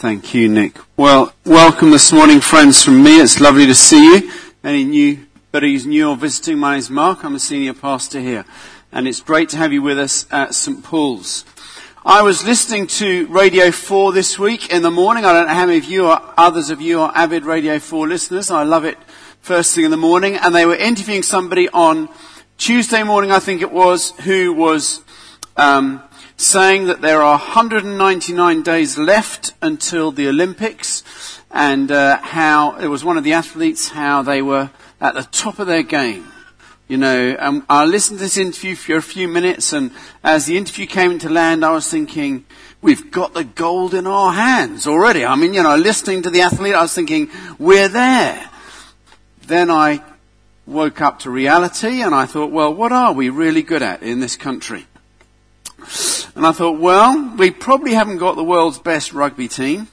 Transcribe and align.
Thank 0.00 0.32
you, 0.32 0.48
Nick. 0.48 0.78
Well, 0.96 1.34
welcome 1.44 1.90
this 1.90 2.10
morning, 2.10 2.40
friends, 2.40 2.82
from 2.82 3.02
me. 3.02 3.20
It's 3.20 3.38
lovely 3.38 3.66
to 3.66 3.74
see 3.74 4.02
you. 4.02 4.32
Any 4.64 4.82
new, 4.82 5.26
buddies 5.52 5.84
new 5.84 6.08
or 6.08 6.16
visiting, 6.16 6.58
my 6.58 6.72
name's 6.72 6.88
Mark. 6.88 7.22
I'm 7.22 7.34
a 7.34 7.38
senior 7.38 7.74
pastor 7.74 8.18
here. 8.18 8.46
And 8.92 9.06
it's 9.06 9.20
great 9.20 9.50
to 9.50 9.58
have 9.58 9.74
you 9.74 9.82
with 9.82 9.98
us 9.98 10.24
at 10.30 10.54
St. 10.54 10.82
Paul's. 10.82 11.44
I 12.02 12.22
was 12.22 12.42
listening 12.46 12.86
to 12.86 13.26
Radio 13.26 13.70
4 13.70 14.12
this 14.12 14.38
week 14.38 14.72
in 14.72 14.80
the 14.80 14.90
morning. 14.90 15.26
I 15.26 15.34
don't 15.34 15.48
know 15.48 15.52
how 15.52 15.66
many 15.66 15.76
of 15.76 15.84
you 15.84 16.06
or 16.06 16.18
others 16.38 16.70
of 16.70 16.80
you 16.80 17.02
are 17.02 17.12
avid 17.14 17.44
Radio 17.44 17.78
4 17.78 18.08
listeners. 18.08 18.50
I 18.50 18.62
love 18.62 18.86
it 18.86 18.96
first 19.42 19.74
thing 19.74 19.84
in 19.84 19.90
the 19.90 19.98
morning. 19.98 20.34
And 20.34 20.54
they 20.54 20.64
were 20.64 20.76
interviewing 20.76 21.22
somebody 21.22 21.68
on 21.68 22.08
Tuesday 22.56 23.02
morning, 23.02 23.32
I 23.32 23.38
think 23.38 23.60
it 23.60 23.70
was, 23.70 24.12
who 24.20 24.54
was 24.54 25.02
um, 25.58 26.02
saying 26.40 26.86
that 26.86 27.02
there 27.02 27.22
are 27.22 27.36
199 27.36 28.62
days 28.62 28.96
left 28.96 29.52
until 29.60 30.10
the 30.10 30.26
Olympics, 30.26 31.04
and 31.50 31.92
uh, 31.92 32.16
how 32.16 32.76
it 32.76 32.86
was 32.86 33.04
one 33.04 33.18
of 33.18 33.24
the 33.24 33.34
athletes 33.34 33.88
how 33.88 34.22
they 34.22 34.40
were 34.40 34.70
at 35.02 35.12
the 35.12 35.22
top 35.24 35.58
of 35.58 35.66
their 35.66 35.82
game. 35.82 36.26
You 36.88 36.96
know, 36.96 37.36
um, 37.38 37.66
I 37.68 37.84
listened 37.84 38.20
to 38.20 38.24
this 38.24 38.38
interview 38.38 38.74
for 38.74 38.96
a 38.96 39.02
few 39.02 39.28
minutes, 39.28 39.74
and 39.74 39.90
as 40.24 40.46
the 40.46 40.56
interview 40.56 40.86
came 40.86 41.18
to 41.18 41.28
land, 41.28 41.62
I 41.62 41.72
was 41.72 41.88
thinking, 41.90 42.46
we've 42.80 43.10
got 43.10 43.34
the 43.34 43.44
gold 43.44 43.92
in 43.92 44.06
our 44.06 44.32
hands 44.32 44.86
already. 44.86 45.26
I 45.26 45.36
mean, 45.36 45.52
you 45.52 45.62
know, 45.62 45.76
listening 45.76 46.22
to 46.22 46.30
the 46.30 46.40
athlete, 46.40 46.74
I 46.74 46.80
was 46.80 46.94
thinking, 46.94 47.28
we're 47.58 47.88
there. 47.88 48.48
Then 49.46 49.70
I 49.70 50.02
woke 50.66 51.02
up 51.02 51.18
to 51.20 51.30
reality, 51.30 52.00
and 52.00 52.14
I 52.14 52.24
thought, 52.24 52.50
well, 52.50 52.72
what 52.72 52.92
are 52.92 53.12
we 53.12 53.28
really 53.28 53.62
good 53.62 53.82
at 53.82 54.02
in 54.02 54.20
this 54.20 54.38
country? 54.38 54.86
And 56.34 56.46
I 56.46 56.52
thought, 56.52 56.78
well, 56.78 57.34
we 57.36 57.50
probably 57.50 57.94
haven't 57.94 58.18
got 58.18 58.36
the 58.36 58.44
world's 58.44 58.78
best 58.78 59.12
rugby 59.12 59.48
team. 59.48 59.88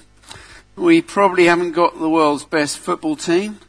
We 0.75 1.01
probably 1.01 1.45
haven't 1.45 1.71
got 1.71 1.99
the 1.99 2.09
world's 2.09 2.45
best 2.45 2.77
football 2.77 3.15
team. 3.15 3.59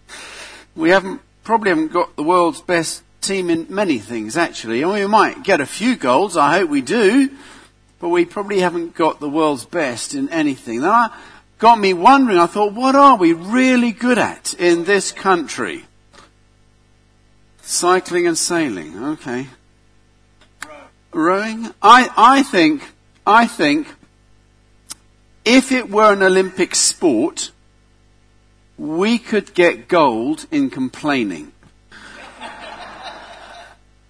We 0.77 0.91
haven't, 0.91 1.23
probably 1.45 1.71
haven't 1.71 1.93
got 1.93 2.17
the 2.17 2.23
world's 2.23 2.61
best 2.61 3.03
team 3.23 3.49
in 3.49 3.67
many 3.71 3.99
things, 3.99 4.37
actually. 4.37 4.85
Mean, 4.85 4.93
we 4.93 5.07
might 5.07 5.43
get 5.43 5.61
a 5.61 5.67
few 5.67 5.97
goals, 5.97 6.37
I 6.37 6.59
hope 6.59 6.69
we 6.69 6.83
do, 6.83 7.31
but 8.01 8.11
we 8.11 8.27
probably 8.27 8.61
haven't 8.61 8.95
got 8.95 9.21
the 9.21 9.31
world's 9.31 9.65
best 9.65 10.15
in 10.15 10.29
anything. 10.29 10.83
That 10.83 11.13
got 11.59 11.79
me 11.79 11.95
wondering, 11.95 12.39
I 12.39 12.47
thought, 12.47 12.75
what 12.75 12.95
are 12.95 13.17
we 13.17 13.33
really 13.33 13.93
good 13.93 14.19
at 14.19 14.53
in 14.55 14.85
this 14.85 15.11
country? 15.11 15.87
Cycling 17.63 18.27
and 18.27 18.37
sailing, 18.37 19.03
okay 19.03 19.49
rowing? 21.19 21.67
I, 21.83 22.09
I 22.17 22.43
think, 22.43 22.83
I 23.27 23.47
think, 23.47 23.87
if 25.45 25.73
it 25.73 25.91
were 25.91 26.13
an 26.13 26.23
Olympic 26.23 26.75
sport, 26.75 27.51
we 28.77 29.19
could 29.19 29.55
get 29.55 29.89
gold 29.89 30.47
in 30.51 30.71
complaining. 30.71 31.53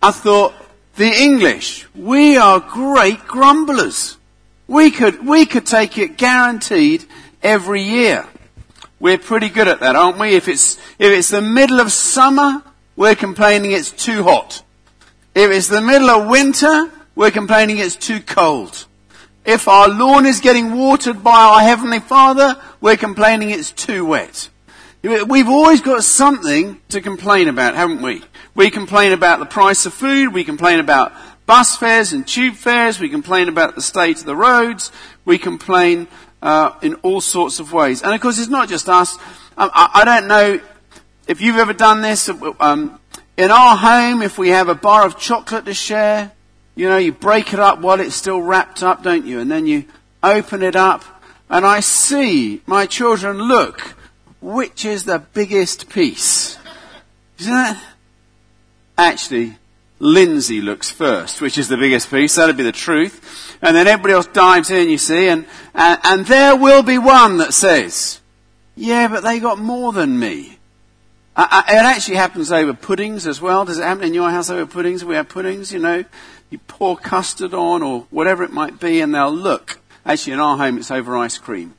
I 0.01 0.11
thought, 0.13 0.55
the 0.97 1.09
English, 1.09 1.87
we 1.95 2.37
are 2.37 2.61
great 2.61 3.21
grumblers. 3.27 4.17
We 4.67 4.91
could, 4.91 5.27
we 5.27 5.47
could 5.47 5.67
take 5.67 5.97
it 5.99 6.17
guaranteed 6.17 7.05
every 7.43 7.83
year. 7.83 8.27
We're 9.01 9.19
pretty 9.19 9.49
good 9.49 9.69
at 9.69 9.81
that, 9.81 9.97
aren't 9.97 10.19
we? 10.19 10.35
If 10.35 10.49
it's, 10.49 10.77
if 10.99 11.13
it's 11.13 11.31
the 11.31 11.41
middle 11.41 11.81
of 11.81 11.93
summer, 11.93 12.63
we're 12.97 13.15
complaining 13.15 13.73
it's 13.73 13.93
too 13.93 14.25
hot. 14.25 14.63
If 15.35 15.53
it's 15.53 15.69
the 15.69 15.81
middle 15.81 16.11
of 16.11 16.29
winter, 16.29 16.91
we're 17.19 17.33
complaining 17.33 17.79
it's 17.79 17.97
too 17.97 18.21
cold. 18.21 18.87
If 19.45 19.67
our 19.67 19.89
lawn 19.89 20.25
is 20.25 20.39
getting 20.39 20.77
watered 20.77 21.25
by 21.25 21.35
our 21.35 21.61
Heavenly 21.61 21.99
Father, 21.99 22.57
we're 22.81 22.97
complaining 22.97 23.51
it's 23.51 23.73
too 23.73 24.05
wet. 24.05 24.49
We've 25.03 25.49
always 25.49 25.81
got 25.81 26.05
something 26.05 26.81
to 26.91 27.01
complain 27.01 27.49
about, 27.49 27.75
haven't 27.75 28.03
we? 28.03 28.23
We 28.55 28.71
complain 28.71 29.11
about 29.11 29.41
the 29.41 29.47
price 29.47 29.85
of 29.85 29.95
food, 29.95 30.33
we 30.33 30.45
complain 30.45 30.79
about 30.79 31.13
bus 31.45 31.77
fares 31.77 32.13
and 32.13 32.25
tube 32.25 32.55
fares, 32.55 33.01
we 33.01 33.09
complain 33.09 33.49
about 33.49 33.75
the 33.75 33.83
state 33.83 34.21
of 34.21 34.25
the 34.25 34.37
roads, 34.37 34.93
we 35.25 35.39
complain 35.39 36.07
uh, 36.41 36.71
in 36.83 36.95
all 37.03 37.21
sorts 37.21 37.59
of 37.59 37.73
ways. 37.73 38.01
And 38.01 38.15
of 38.15 38.21
course, 38.21 38.39
it's 38.39 38.49
not 38.49 38.69
just 38.69 38.89
us. 38.89 39.19
Um, 39.57 39.73
I, 39.75 39.91
I, 39.93 40.05
don't 40.05 40.29
know 40.29 40.61
if 41.27 41.41
you've 41.41 41.57
ever 41.57 41.73
done 41.73 42.01
this. 42.01 42.31
Um, 42.61 43.01
in 43.37 43.51
our 43.51 43.77
home, 43.77 44.23
if 44.23 44.39
we 44.39 44.51
have 44.51 44.69
a 44.69 44.77
bar 44.77 45.05
of 45.05 45.19
chocolate 45.19 45.65
to 45.65 45.75
share, 45.75 46.31
you 46.79 46.89
know, 46.89 46.97
you 46.97 47.11
break 47.11 47.53
it 47.53 47.59
up 47.59 47.81
while 47.81 47.99
it's 47.99 48.15
still 48.15 48.41
wrapped 48.41 48.85
up, 48.85 49.03
don't 49.03 49.27
you? 49.27 49.41
And 49.41 49.51
then 49.51 49.67
you 49.67 49.85
open 50.23 50.63
it 50.63 50.77
up, 50.77 51.03
and 51.51 51.67
I 51.67 51.81
see 51.81 52.63
my 52.67 52.87
children 52.87 53.37
look, 53.37 53.97
which 54.41 54.85
is 54.85 55.03
the 55.03 55.19
biggest 55.19 55.89
piece? 55.89 56.57
Isn't 57.41 57.53
that? 57.53 57.83
Actually, 58.97 59.57
Lindsay 59.99 60.61
looks 60.61 60.89
first, 60.89 61.41
which 61.41 61.59
is 61.59 61.67
the 61.67 61.77
biggest 61.77 62.13
piece. 62.13 62.37
That'd 62.37 62.57
be 62.57 62.63
the 62.63 62.71
truth. 62.71 63.59
And 63.61 63.75
then 63.75 63.89
everybody 63.89 64.15
else 64.15 64.27
dives 64.27 64.71
in, 64.71 64.89
you 64.89 64.99
see, 64.99 65.27
and, 65.27 65.47
and, 65.75 66.01
and 66.05 66.27
there 66.27 66.55
will 66.55 66.85
be 66.85 66.99
one 66.99 67.39
that 67.39 67.55
says, 67.55 68.21
yeah, 68.77 69.09
but 69.09 69.25
they 69.25 69.41
got 69.41 69.59
more 69.59 69.93
than 69.93 70.17
me. 70.17 70.58
It 71.41 71.85
actually 71.85 72.17
happens 72.17 72.51
over 72.51 72.75
puddings 72.75 73.25
as 73.25 73.41
well. 73.41 73.65
Does 73.65 73.79
it 73.79 73.85
happen 73.85 74.03
in 74.03 74.15
your 74.15 74.29
house 74.29 74.51
over 74.51 74.67
puddings? 74.67 75.05
We 75.05 75.15
have 75.15 75.29
puddings, 75.29 75.73
you 75.73 75.79
know. 75.79 76.05
You 76.51 76.59
pour 76.67 76.97
custard 76.97 77.55
on 77.55 77.81
or 77.81 78.07
whatever 78.11 78.43
it 78.43 78.53
might 78.53 78.81
be 78.81 79.01
and 79.01 79.15
they'll 79.15 79.31
look. 79.31 79.79
Actually, 80.05 80.33
in 80.33 80.41
our 80.41 80.57
home, 80.57 80.79
it's 80.79 80.91
over 80.91 81.17
ice 81.17 81.39
cream. 81.39 81.75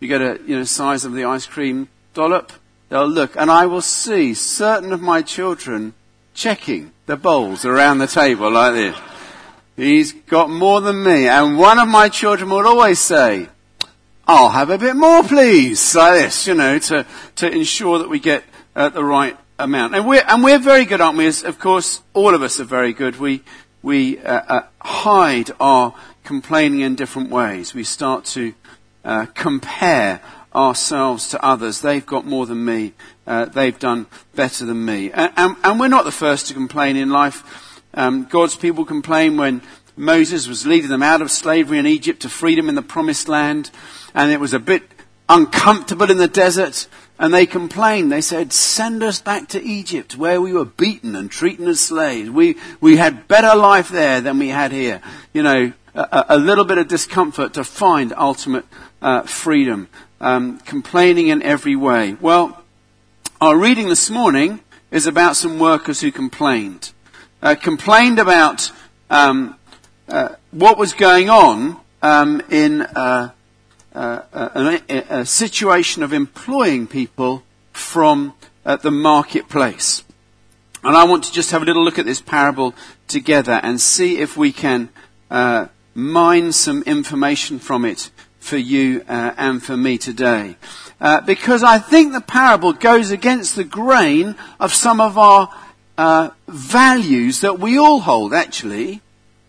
You 0.00 0.08
get 0.08 0.20
a, 0.20 0.38
you 0.46 0.58
know, 0.58 0.64
size 0.64 1.06
of 1.06 1.14
the 1.14 1.24
ice 1.24 1.46
cream 1.46 1.88
dollop. 2.12 2.52
They'll 2.90 3.08
look 3.08 3.34
and 3.36 3.50
I 3.50 3.64
will 3.64 3.80
see 3.80 4.34
certain 4.34 4.92
of 4.92 5.00
my 5.00 5.22
children 5.22 5.94
checking 6.34 6.92
the 7.06 7.16
bowls 7.16 7.64
around 7.64 7.98
the 7.98 8.06
table 8.06 8.50
like 8.50 8.74
this. 8.74 8.96
He's 9.74 10.12
got 10.12 10.50
more 10.50 10.82
than 10.82 11.02
me. 11.02 11.28
And 11.28 11.56
one 11.56 11.78
of 11.78 11.88
my 11.88 12.10
children 12.10 12.50
will 12.50 12.66
always 12.66 12.98
say, 12.98 13.48
I'll 14.26 14.50
have 14.50 14.68
a 14.68 14.76
bit 14.76 14.96
more, 14.96 15.22
please. 15.22 15.94
Like 15.94 16.24
this, 16.24 16.46
you 16.46 16.54
know, 16.54 16.78
to, 16.78 17.06
to 17.36 17.50
ensure 17.50 18.00
that 18.00 18.10
we 18.10 18.18
get 18.18 18.44
uh, 18.78 18.88
the 18.88 19.04
right 19.04 19.36
amount. 19.58 19.96
And 19.96 20.06
we're, 20.06 20.24
and 20.26 20.42
we're 20.42 20.60
very 20.60 20.84
good, 20.84 21.00
aren't 21.00 21.18
we? 21.18 21.26
As, 21.26 21.42
of 21.42 21.58
course, 21.58 22.00
all 22.14 22.32
of 22.32 22.42
us 22.42 22.60
are 22.60 22.64
very 22.64 22.92
good. 22.92 23.18
We, 23.18 23.42
we 23.82 24.18
uh, 24.20 24.42
uh, 24.48 24.66
hide 24.80 25.50
our 25.58 25.94
complaining 26.22 26.80
in 26.80 26.94
different 26.94 27.30
ways. 27.30 27.74
We 27.74 27.82
start 27.82 28.24
to 28.26 28.54
uh, 29.04 29.26
compare 29.34 30.22
ourselves 30.54 31.30
to 31.30 31.44
others. 31.44 31.80
They've 31.80 32.06
got 32.06 32.24
more 32.24 32.46
than 32.46 32.64
me. 32.64 32.92
Uh, 33.26 33.46
they've 33.46 33.78
done 33.78 34.06
better 34.36 34.64
than 34.64 34.84
me. 34.84 35.10
And, 35.10 35.32
and, 35.36 35.56
and, 35.64 35.80
we're 35.80 35.88
not 35.88 36.04
the 36.04 36.12
first 36.12 36.46
to 36.46 36.54
complain 36.54 36.96
in 36.96 37.10
life. 37.10 37.82
Um, 37.94 38.26
God's 38.30 38.56
people 38.56 38.84
complain 38.84 39.36
when 39.36 39.60
Moses 39.96 40.46
was 40.46 40.66
leading 40.66 40.88
them 40.88 41.02
out 41.02 41.20
of 41.20 41.32
slavery 41.32 41.78
in 41.78 41.86
Egypt 41.86 42.22
to 42.22 42.28
freedom 42.28 42.68
in 42.68 42.76
the 42.76 42.82
promised 42.82 43.28
land. 43.28 43.72
And 44.14 44.30
it 44.30 44.38
was 44.38 44.54
a 44.54 44.60
bit 44.60 44.84
uncomfortable 45.28 46.10
in 46.10 46.18
the 46.18 46.28
desert. 46.28 46.88
And 47.18 47.34
they 47.34 47.46
complained. 47.46 48.12
They 48.12 48.20
said, 48.20 48.52
send 48.52 49.02
us 49.02 49.20
back 49.20 49.48
to 49.48 49.62
Egypt 49.62 50.16
where 50.16 50.40
we 50.40 50.52
were 50.52 50.64
beaten 50.64 51.16
and 51.16 51.30
treated 51.30 51.66
as 51.66 51.80
slaves. 51.80 52.30
We, 52.30 52.56
we 52.80 52.96
had 52.96 53.26
better 53.26 53.58
life 53.58 53.88
there 53.88 54.20
than 54.20 54.38
we 54.38 54.48
had 54.48 54.70
here. 54.70 55.00
You 55.32 55.42
know, 55.42 55.72
a, 55.94 56.26
a 56.30 56.38
little 56.38 56.64
bit 56.64 56.78
of 56.78 56.86
discomfort 56.86 57.54
to 57.54 57.64
find 57.64 58.12
ultimate 58.16 58.66
uh, 59.02 59.22
freedom. 59.22 59.88
Um, 60.20 60.58
complaining 60.58 61.28
in 61.28 61.42
every 61.42 61.76
way. 61.76 62.16
Well, 62.20 62.64
our 63.40 63.56
reading 63.56 63.88
this 63.88 64.10
morning 64.10 64.60
is 64.90 65.06
about 65.06 65.36
some 65.36 65.60
workers 65.60 66.00
who 66.00 66.10
complained. 66.10 66.90
Uh, 67.40 67.54
complained 67.54 68.18
about 68.18 68.72
um, 69.10 69.54
uh, 70.08 70.30
what 70.50 70.76
was 70.76 70.92
going 70.92 71.30
on 71.30 71.76
um, 72.02 72.42
in 72.50 72.82
uh, 72.82 73.30
uh, 73.94 74.80
a, 74.88 75.04
a, 75.20 75.26
situation 75.26 76.02
of 76.02 76.12
employing 76.12 76.86
people 76.86 77.42
from 77.72 78.34
uh, 78.64 78.76
the 78.76 78.90
marketplace. 78.90 80.04
And 80.84 80.96
I 80.96 81.04
want 81.04 81.24
to 81.24 81.32
just 81.32 81.50
have 81.50 81.62
a 81.62 81.64
little 81.64 81.84
look 81.84 81.98
at 81.98 82.06
this 82.06 82.20
parable 82.20 82.74
together 83.08 83.60
and 83.62 83.80
see 83.80 84.18
if 84.18 84.36
we 84.36 84.52
can 84.52 84.90
uh, 85.30 85.66
mine 85.94 86.52
some 86.52 86.82
information 86.84 87.58
from 87.58 87.84
it 87.84 88.10
for 88.38 88.56
you 88.56 89.04
uh, 89.08 89.32
and 89.36 89.62
for 89.62 89.76
me 89.76 89.98
today. 89.98 90.56
Uh, 91.00 91.20
because 91.20 91.62
I 91.62 91.78
think 91.78 92.12
the 92.12 92.20
parable 92.20 92.72
goes 92.72 93.10
against 93.10 93.56
the 93.56 93.64
grain 93.64 94.36
of 94.58 94.72
some 94.72 95.00
of 95.00 95.18
our 95.18 95.52
uh, 95.96 96.30
values 96.46 97.40
that 97.40 97.58
we 97.58 97.78
all 97.78 98.00
hold, 98.00 98.32
actually. 98.32 99.02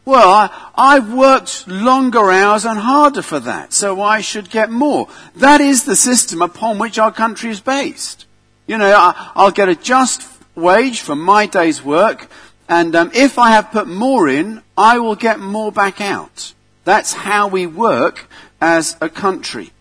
Well, 0.10 0.50
I, 0.76 0.96
have 0.96 1.14
worked 1.14 1.68
longer 1.68 2.32
hours 2.32 2.66
and 2.66 2.80
harder 2.80 3.22
for 3.22 3.40
that, 3.42 3.74
so 3.74 4.02
I 4.02 4.22
should 4.22 4.50
get 4.50 4.72
more. 4.72 5.08
That 5.36 5.62
is 5.62 5.84
the 5.84 5.96
system 5.96 6.42
upon 6.42 6.80
which 6.80 6.98
our 6.98 7.12
country 7.12 7.52
is 7.52 7.60
based. 7.62 8.26
You 8.66 8.80
know, 8.80 8.92
I, 8.92 9.44
will 9.44 9.52
get 9.52 9.70
a 9.70 9.76
just 9.76 10.28
wage 10.56 11.02
for 11.02 11.16
my 11.16 11.46
day's 11.46 11.84
work, 11.84 12.28
and 12.68 12.96
um, 12.96 13.12
if 13.14 13.38
I 13.38 13.52
have 13.52 13.72
put 13.72 13.88
more 13.88 14.28
in, 14.28 14.64
I 14.76 14.98
will 14.98 15.16
get 15.16 15.40
more 15.40 15.72
back 15.72 16.02
out. 16.02 16.54
That's 16.86 17.14
how 17.14 17.48
we 17.48 17.68
work 17.68 18.28
as 18.60 18.98
a 19.00 19.10
country. 19.10 19.72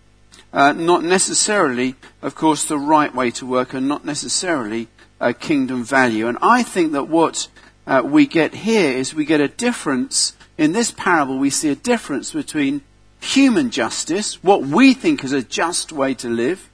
uh, 0.52 0.72
not 0.72 1.04
necessarily, 1.04 1.94
of 2.22 2.34
course, 2.34 2.64
the 2.64 2.78
right 2.78 3.14
way 3.14 3.30
to 3.30 3.46
work 3.46 3.74
and 3.74 3.86
not 3.86 4.04
necessarily 4.04 4.88
a 5.20 5.34
kingdom 5.34 5.84
value. 5.84 6.26
And 6.26 6.38
I 6.40 6.62
think 6.62 6.92
that 6.92 7.08
what 7.08 7.48
uh, 7.88 8.02
we 8.04 8.26
get 8.26 8.54
here 8.54 8.90
is 8.90 9.14
we 9.14 9.24
get 9.24 9.40
a 9.40 9.48
difference. 9.48 10.34
In 10.58 10.72
this 10.72 10.90
parable, 10.90 11.38
we 11.38 11.48
see 11.48 11.70
a 11.70 11.74
difference 11.74 12.32
between 12.32 12.82
human 13.18 13.70
justice, 13.70 14.44
what 14.44 14.62
we 14.62 14.92
think 14.92 15.24
is 15.24 15.32
a 15.32 15.42
just 15.42 15.90
way 15.90 16.12
to 16.14 16.28
live, 16.28 16.68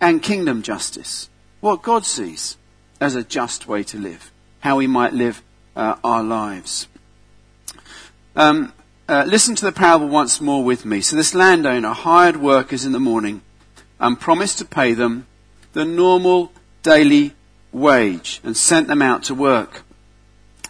and 0.00 0.22
kingdom 0.22 0.62
justice, 0.62 1.28
what 1.60 1.82
God 1.82 2.06
sees 2.06 2.56
as 3.00 3.16
a 3.16 3.24
just 3.24 3.66
way 3.66 3.82
to 3.82 3.98
live, 3.98 4.30
how 4.60 4.76
we 4.76 4.86
might 4.86 5.12
live 5.12 5.42
uh, 5.74 5.96
our 6.04 6.22
lives. 6.22 6.86
Um, 8.36 8.72
uh, 9.08 9.24
listen 9.26 9.56
to 9.56 9.64
the 9.64 9.72
parable 9.72 10.06
once 10.08 10.40
more 10.40 10.62
with 10.62 10.84
me. 10.84 11.00
So 11.00 11.16
this 11.16 11.34
landowner 11.34 11.92
hired 11.92 12.36
workers 12.36 12.84
in 12.84 12.92
the 12.92 13.00
morning 13.00 13.42
and 13.98 14.20
promised 14.20 14.58
to 14.58 14.64
pay 14.64 14.92
them 14.92 15.26
the 15.72 15.84
normal 15.84 16.52
daily 16.84 17.34
wage 17.72 18.40
and 18.44 18.56
sent 18.56 18.86
them 18.86 19.02
out 19.02 19.24
to 19.24 19.34
work. 19.34 19.82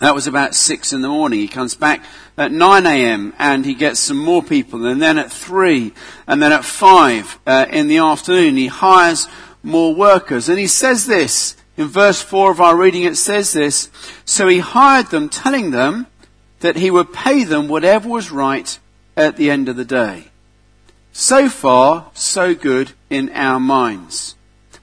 That 0.01 0.15
was 0.15 0.27
about 0.27 0.55
six 0.55 0.93
in 0.93 1.01
the 1.01 1.09
morning. 1.09 1.41
He 1.41 1.49
comes 1.49 1.75
back 1.75 2.05
at 2.37 2.53
9 2.53 2.87
a.m. 2.87 3.33
and 3.39 3.65
he 3.65 3.75
gets 3.75 3.99
some 3.99 4.19
more 4.19 4.43
people 4.43 4.85
and 4.85 5.01
then 5.01 5.19
at 5.19 5.33
three 5.33 5.93
and 6.27 6.43
then 6.43 6.53
at 6.53 6.65
five 6.65 7.39
uh, 7.47 7.67
in 7.71 7.89
the 7.89 7.99
afternoon 7.99 8.57
he 8.57 8.67
hires 8.67 9.27
more 9.63 9.95
workers 9.95 10.49
and 10.49 10.59
he 10.59 10.67
says 10.67 11.07
this 11.07 11.57
in 11.79 11.87
verse 11.87 12.21
four 12.21 12.51
of 12.51 12.61
our 12.61 12.77
reading 12.77 13.05
it 13.05 13.17
says 13.17 13.55
this. 13.55 13.91
So 14.27 14.49
he 14.49 14.59
hired 14.59 15.07
them 15.07 15.31
telling 15.31 15.71
them 15.71 16.07
that 16.61 16.77
he 16.77 16.91
would 16.91 17.13
pay 17.13 17.45
them 17.45 17.69
whatever 17.69 18.09
was 18.09 18.31
right 18.31 18.79
at 19.17 19.37
the 19.37 19.51
end 19.51 19.69
of 19.69 19.77
the 19.77 19.85
day. 19.85 20.29
So 21.13 21.49
far, 21.49 22.11
so 22.13 22.55
good 22.55 22.93
in 23.09 23.31
our 23.31 23.59
minds. 23.59 24.35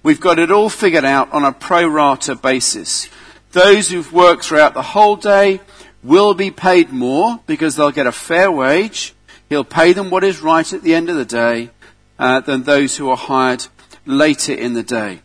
We've 0.01 0.19
got 0.19 0.39
it 0.39 0.51
all 0.51 0.69
figured 0.69 1.05
out 1.05 1.31
on 1.31 1.45
a 1.45 1.51
pro 1.51 1.87
rata 1.87 2.35
basis. 2.35 3.07
Those 3.53 3.89
who've 3.89 4.11
worked 4.11 4.45
throughout 4.45 4.73
the 4.73 4.81
whole 4.81 5.15
day 5.15 5.61
will 6.03 6.33
be 6.33 6.51
paid 6.51 6.91
more 6.91 7.39
because 7.45 7.75
they'll 7.75 7.91
get 7.91 8.07
a 8.07 8.11
fair 8.11 8.51
wage. 8.51 9.13
He'll 9.47 9.63
pay 9.63 9.93
them 9.93 10.09
what 10.09 10.23
is 10.23 10.41
right 10.41 10.73
at 10.73 10.81
the 10.81 10.95
end 10.95 11.09
of 11.09 11.15
the 11.15 11.25
day 11.25 11.69
uh, 12.17 12.39
than 12.41 12.63
those 12.63 12.97
who 12.97 13.09
are 13.09 13.17
hired 13.17 13.67
later 14.05 14.53
in 14.53 14.73
the 14.73 14.83
day. 14.83 15.21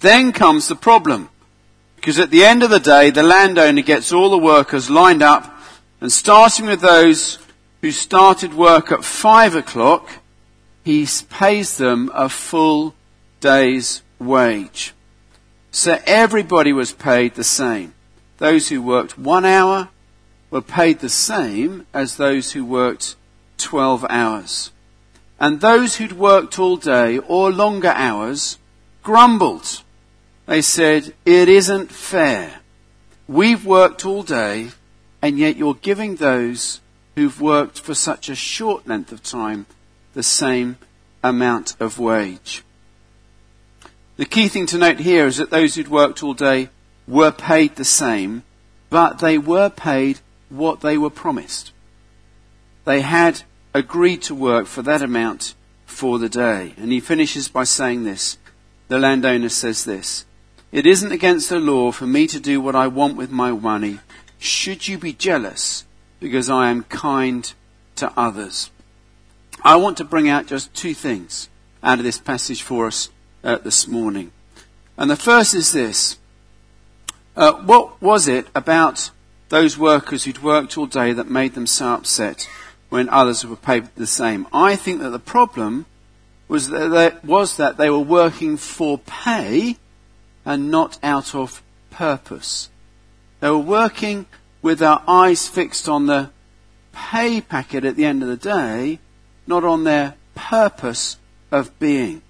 Then 0.00 0.32
comes 0.32 0.68
the 0.68 0.76
problem. 0.76 1.28
Because 1.96 2.18
at 2.18 2.30
the 2.30 2.44
end 2.44 2.62
of 2.62 2.70
the 2.70 2.80
day, 2.80 3.10
the 3.10 3.22
landowner 3.22 3.82
gets 3.82 4.12
all 4.12 4.30
the 4.30 4.38
workers 4.38 4.88
lined 4.88 5.22
up, 5.22 5.54
and 6.00 6.10
starting 6.10 6.66
with 6.66 6.80
those 6.80 7.38
who 7.82 7.90
started 7.90 8.54
work 8.54 8.90
at 8.90 9.04
five 9.04 9.54
o'clock, 9.54 10.08
he 10.84 11.06
pays 11.28 11.76
them 11.76 12.10
a 12.14 12.28
full 12.28 12.94
day's 13.40 14.02
wage. 14.18 14.94
So 15.70 15.98
everybody 16.06 16.72
was 16.72 16.92
paid 16.92 17.34
the 17.34 17.44
same. 17.44 17.94
Those 18.38 18.68
who 18.68 18.80
worked 18.82 19.18
one 19.18 19.44
hour 19.44 19.88
were 20.50 20.62
paid 20.62 21.00
the 21.00 21.08
same 21.08 21.86
as 21.92 22.16
those 22.16 22.52
who 22.52 22.64
worked 22.64 23.16
12 23.58 24.06
hours. 24.08 24.70
And 25.38 25.60
those 25.60 25.96
who'd 25.96 26.12
worked 26.12 26.58
all 26.58 26.76
day 26.76 27.18
or 27.18 27.50
longer 27.50 27.92
hours 27.94 28.58
grumbled 29.02 29.82
they 30.48 30.62
said, 30.62 31.12
it 31.26 31.50
isn't 31.50 31.92
fair. 31.92 32.60
We've 33.28 33.66
worked 33.66 34.06
all 34.06 34.22
day 34.22 34.70
and 35.20 35.38
yet 35.38 35.56
you're 35.56 35.74
giving 35.74 36.16
those 36.16 36.80
who've 37.14 37.38
worked 37.38 37.78
for 37.78 37.92
such 37.92 38.30
a 38.30 38.34
short 38.34 38.88
length 38.88 39.12
of 39.12 39.22
time 39.22 39.66
the 40.14 40.22
same 40.22 40.78
amount 41.22 41.76
of 41.78 41.98
wage. 41.98 42.64
The 44.18 44.26
key 44.26 44.48
thing 44.48 44.66
to 44.66 44.78
note 44.78 44.98
here 44.98 45.28
is 45.28 45.36
that 45.36 45.50
those 45.50 45.76
who'd 45.76 45.86
worked 45.86 46.24
all 46.24 46.34
day 46.34 46.70
were 47.06 47.30
paid 47.30 47.76
the 47.76 47.84
same, 47.84 48.42
but 48.90 49.20
they 49.20 49.38
were 49.38 49.70
paid 49.70 50.18
what 50.48 50.80
they 50.80 50.98
were 50.98 51.08
promised. 51.08 51.70
They 52.84 53.00
had 53.00 53.42
agreed 53.72 54.22
to 54.22 54.34
work 54.34 54.66
for 54.66 54.82
that 54.82 55.02
amount 55.02 55.54
for 55.86 56.18
the 56.18 56.28
day. 56.28 56.74
And 56.76 56.90
he 56.90 56.98
finishes 56.98 57.46
by 57.46 57.62
saying 57.62 58.02
this. 58.02 58.38
The 58.88 58.98
landowner 58.98 59.50
says 59.50 59.84
this. 59.84 60.24
It 60.72 60.84
isn't 60.84 61.12
against 61.12 61.48
the 61.48 61.60
law 61.60 61.92
for 61.92 62.06
me 62.06 62.26
to 62.26 62.40
do 62.40 62.60
what 62.60 62.74
I 62.74 62.88
want 62.88 63.16
with 63.16 63.30
my 63.30 63.52
money. 63.52 64.00
Should 64.40 64.88
you 64.88 64.98
be 64.98 65.12
jealous 65.12 65.84
because 66.18 66.50
I 66.50 66.70
am 66.70 66.82
kind 66.82 67.52
to 67.94 68.12
others? 68.16 68.70
I 69.62 69.76
want 69.76 69.96
to 69.98 70.04
bring 70.04 70.28
out 70.28 70.46
just 70.46 70.74
two 70.74 70.92
things 70.92 71.48
out 71.84 71.98
of 71.98 72.04
this 72.04 72.18
passage 72.18 72.62
for 72.62 72.88
us 72.88 73.10
uh, 73.44 73.58
this 73.58 73.86
morning. 73.88 74.32
And 74.96 75.10
the 75.10 75.16
first 75.16 75.54
is 75.54 75.72
this. 75.72 76.18
Uh, 77.36 77.52
what 77.52 78.02
was 78.02 78.26
it 78.26 78.46
about 78.54 79.10
those 79.48 79.78
workers 79.78 80.24
who'd 80.24 80.42
worked 80.42 80.76
all 80.76 80.86
day 80.86 81.12
that 81.12 81.30
made 81.30 81.54
them 81.54 81.66
so 81.66 81.94
upset 81.94 82.48
when 82.88 83.08
others 83.08 83.46
were 83.46 83.56
paid 83.56 83.88
the 83.94 84.06
same? 84.06 84.46
I 84.52 84.74
think 84.74 85.00
that 85.00 85.10
the 85.10 85.18
problem 85.18 85.86
was 86.48 86.68
that, 86.70 86.88
they, 86.88 87.12
was 87.26 87.56
that 87.56 87.76
they 87.76 87.90
were 87.90 87.98
working 87.98 88.56
for 88.56 88.98
pay 88.98 89.76
and 90.44 90.70
not 90.70 90.98
out 91.02 91.34
of 91.34 91.62
purpose. 91.90 92.70
They 93.40 93.50
were 93.50 93.58
working 93.58 94.26
with 94.62 94.80
their 94.80 94.98
eyes 95.06 95.46
fixed 95.46 95.88
on 95.88 96.06
the 96.06 96.30
pay 96.92 97.40
packet 97.40 97.84
at 97.84 97.96
the 97.96 98.04
end 98.04 98.22
of 98.22 98.28
the 98.28 98.36
day, 98.36 98.98
not 99.46 99.62
on 99.62 99.84
their 99.84 100.14
purpose 100.34 101.18
of 101.52 101.78
being. 101.78 102.22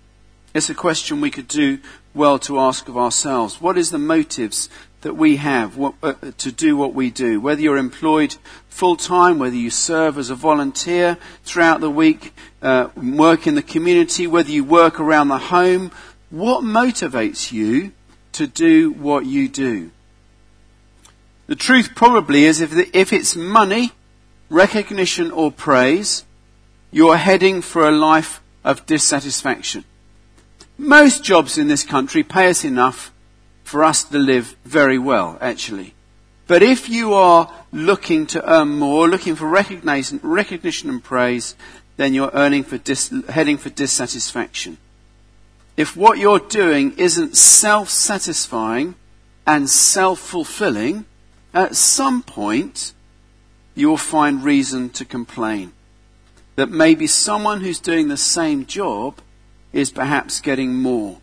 It's 0.59 0.69
a 0.69 0.75
question 0.75 1.21
we 1.21 1.31
could 1.31 1.47
do 1.47 1.79
well 2.15 2.41
to 2.41 2.59
ask 2.59 2.89
of 2.89 2.99
ourselves. 2.99 3.61
What 3.61 3.79
is 3.79 3.93
the 3.93 3.99
motives 3.99 4.69
that 5.03 5.15
we 5.15 5.37
have 5.37 5.77
what, 5.77 5.95
uh, 6.03 6.15
to 6.37 6.51
do 6.51 6.77
what 6.77 6.95
we 6.95 7.13
do? 7.13 7.41
Whether 7.41 7.61
you're 7.61 7.77
employed 7.77 8.35
full 8.69 8.97
time, 8.97 9.39
whether 9.39 9.55
you 9.55 9.71
serve 9.71 10.19
as 10.19 10.31
a 10.31 10.35
volunteer 10.35 11.17
throughout 11.45 11.81
the 11.81 11.89
week, 11.89 12.35
uh, 12.61 12.89
work 12.97 13.47
in 13.47 13.55
the 13.55 13.63
community, 13.63 14.27
whether 14.27 14.51
you 14.51 14.65
work 14.65 14.99
around 14.99 15.29
the 15.29 15.39
home, 15.39 15.93
what 16.29 16.65
motivates 16.65 17.53
you 17.53 17.93
to 18.33 18.49
do 18.49 18.91
what 18.91 19.27
you 19.27 19.49
do. 19.49 19.93
The 21.47 21.55
truth 21.55 21.93
probably 21.95 22.47
is 22.47 22.61
if, 22.61 22.73
the, 22.73 22.91
if 22.93 23.13
it's 23.13 23.37
money, 23.37 23.93
recognition 24.51 25.31
or 25.31 25.53
praise, 25.53 26.25
you're 26.91 27.17
heading 27.17 27.63
for 27.63 27.87
a 27.87 27.93
life 27.93 28.43
of 28.65 28.87
dissatisfaction. 28.87 29.85
Most 30.79 31.25
jobs 31.25 31.59
in 31.59 31.69
this 31.69 31.85
country 31.85 32.23
pay 32.23 32.49
us 32.49 32.65
enough 32.65 33.13
for 33.65 33.85
us 33.85 34.05
to 34.05 34.19
live 34.19 34.57
very 34.65 34.99
well, 34.99 35.37
actually. 35.41 35.95
But 36.47 36.63
if 36.63 36.89
you 36.89 37.13
are 37.13 37.53
looking 37.73 38.27
to 38.29 38.51
earn 38.51 38.79
more, 38.79 39.09
looking 39.09 39.35
for 39.35 39.47
recognition, 39.47 40.21
recognition 40.23 40.89
and 40.89 41.05
praise, 41.05 41.55
then 41.99 42.15
you're 42.15 42.31
earning 42.33 42.63
for 42.63 42.79
dis, 42.79 43.13
heading 43.29 43.59
for 43.59 43.69
dissatisfaction 43.69 44.79
if 45.79 45.97
what 45.97 46.19
you're 46.19 46.41
doing 46.41 46.93
isn't 46.99 47.37
self-satisfying 47.37 48.97
and 49.47 49.71
self-fulfilling, 49.71 51.05
at 51.55 51.77
some 51.77 52.21
point 52.21 52.93
you'll 53.77 53.97
find 53.97 54.43
reason 54.43 54.91
to 54.91 55.05
complain. 55.05 55.71
That 56.57 56.69
maybe 56.69 57.07
someone 57.07 57.61
who's 57.61 57.79
doing 57.79 58.09
the 58.09 58.17
same 58.17 58.67
job 58.67 59.21
is 59.73 59.91
perhaps 59.91 60.41
getting 60.41 60.75
more. 60.75 61.19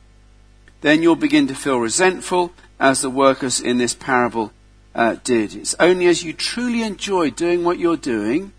Then 0.81 1.01
you'll 1.01 1.15
begin 1.15 1.47
to 1.47 1.55
feel 1.55 1.79
resentful 1.79 2.51
as 2.79 3.01
the 3.01 3.09
workers 3.09 3.59
in 3.59 3.77
this 3.77 3.93
parable 3.93 4.51
uh, 4.93 5.15
did. 5.23 5.55
It's 5.55 5.75
only 5.79 6.07
as 6.07 6.23
you 6.23 6.33
truly 6.33 6.83
enjoy 6.83 7.31
doing 7.31 7.63
what 7.63 7.79
you're 7.79 7.97
doing 7.97 8.53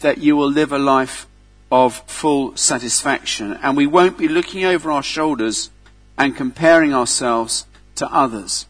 that 0.00 0.18
you 0.18 0.36
will 0.36 0.50
live 0.50 0.72
a 0.72 0.78
life 0.78 1.26
of 1.70 1.96
full 2.06 2.56
satisfaction. 2.56 3.58
And 3.62 3.76
we 3.76 3.86
won't 3.86 4.18
be 4.18 4.28
looking 4.28 4.64
over 4.64 4.90
our 4.90 5.02
shoulders 5.02 5.70
and 6.16 6.36
comparing 6.36 6.94
ourselves 6.94 7.66
to 7.96 8.12
others. 8.12 8.66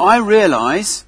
I 0.00 0.18
realize 0.18 1.04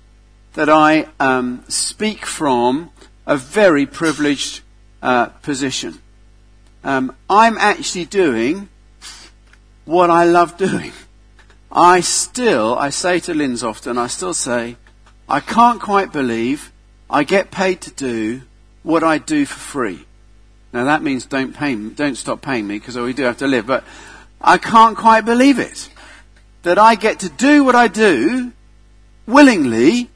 that 0.55 0.69
I 0.69 1.09
um, 1.19 1.65
speak 1.69 2.27
from 2.27 2.91
a 3.27 3.37
very 3.37 3.87
privileged 3.87 4.62
uh, 5.03 5.27
position. 5.27 6.00
Um, 6.83 7.15
I'm 7.29 7.59
actually 7.59 8.07
doing 8.07 8.69
what 9.85 10.11
I 10.11 10.25
love 10.25 10.57
doing. 10.57 10.93
I 11.71 12.01
still, 12.01 12.77
I 12.77 12.91
say 12.91 13.21
to 13.21 13.35
Linz 13.35 13.63
often, 13.63 13.99
I 13.99 14.07
still 14.07 14.35
say, 14.35 14.77
I 15.29 15.41
can't 15.41 15.81
quite 15.81 16.13
believe 16.13 16.73
I 17.09 17.25
get 17.25 17.51
paid 17.51 17.81
to 17.83 17.91
do 17.91 18.43
what 18.83 19.05
I 19.05 19.19
do 19.19 19.45
for 19.45 19.59
free. 19.59 20.05
Now 20.73 20.85
that 20.85 21.03
means 21.03 21.27
don't 21.27 21.55
pay, 21.55 21.75
don't 21.75 22.17
stop 22.17 22.41
paying 22.41 22.67
me 22.67 22.79
because 22.79 22.97
we 22.97 23.13
do 23.13 23.25
have 23.25 23.39
to 23.39 23.47
live. 23.47 23.67
But 23.67 23.85
I 24.41 24.59
can't 24.59 24.97
quite 24.97 25.25
believe 25.25 25.59
it 25.59 25.91
that 26.63 26.79
I 26.79 26.95
get 26.95 27.21
to 27.21 27.29
do 27.29 27.65
what 27.65 27.75
I 27.75 27.89
do 27.89 28.53
willingly, 29.27 30.11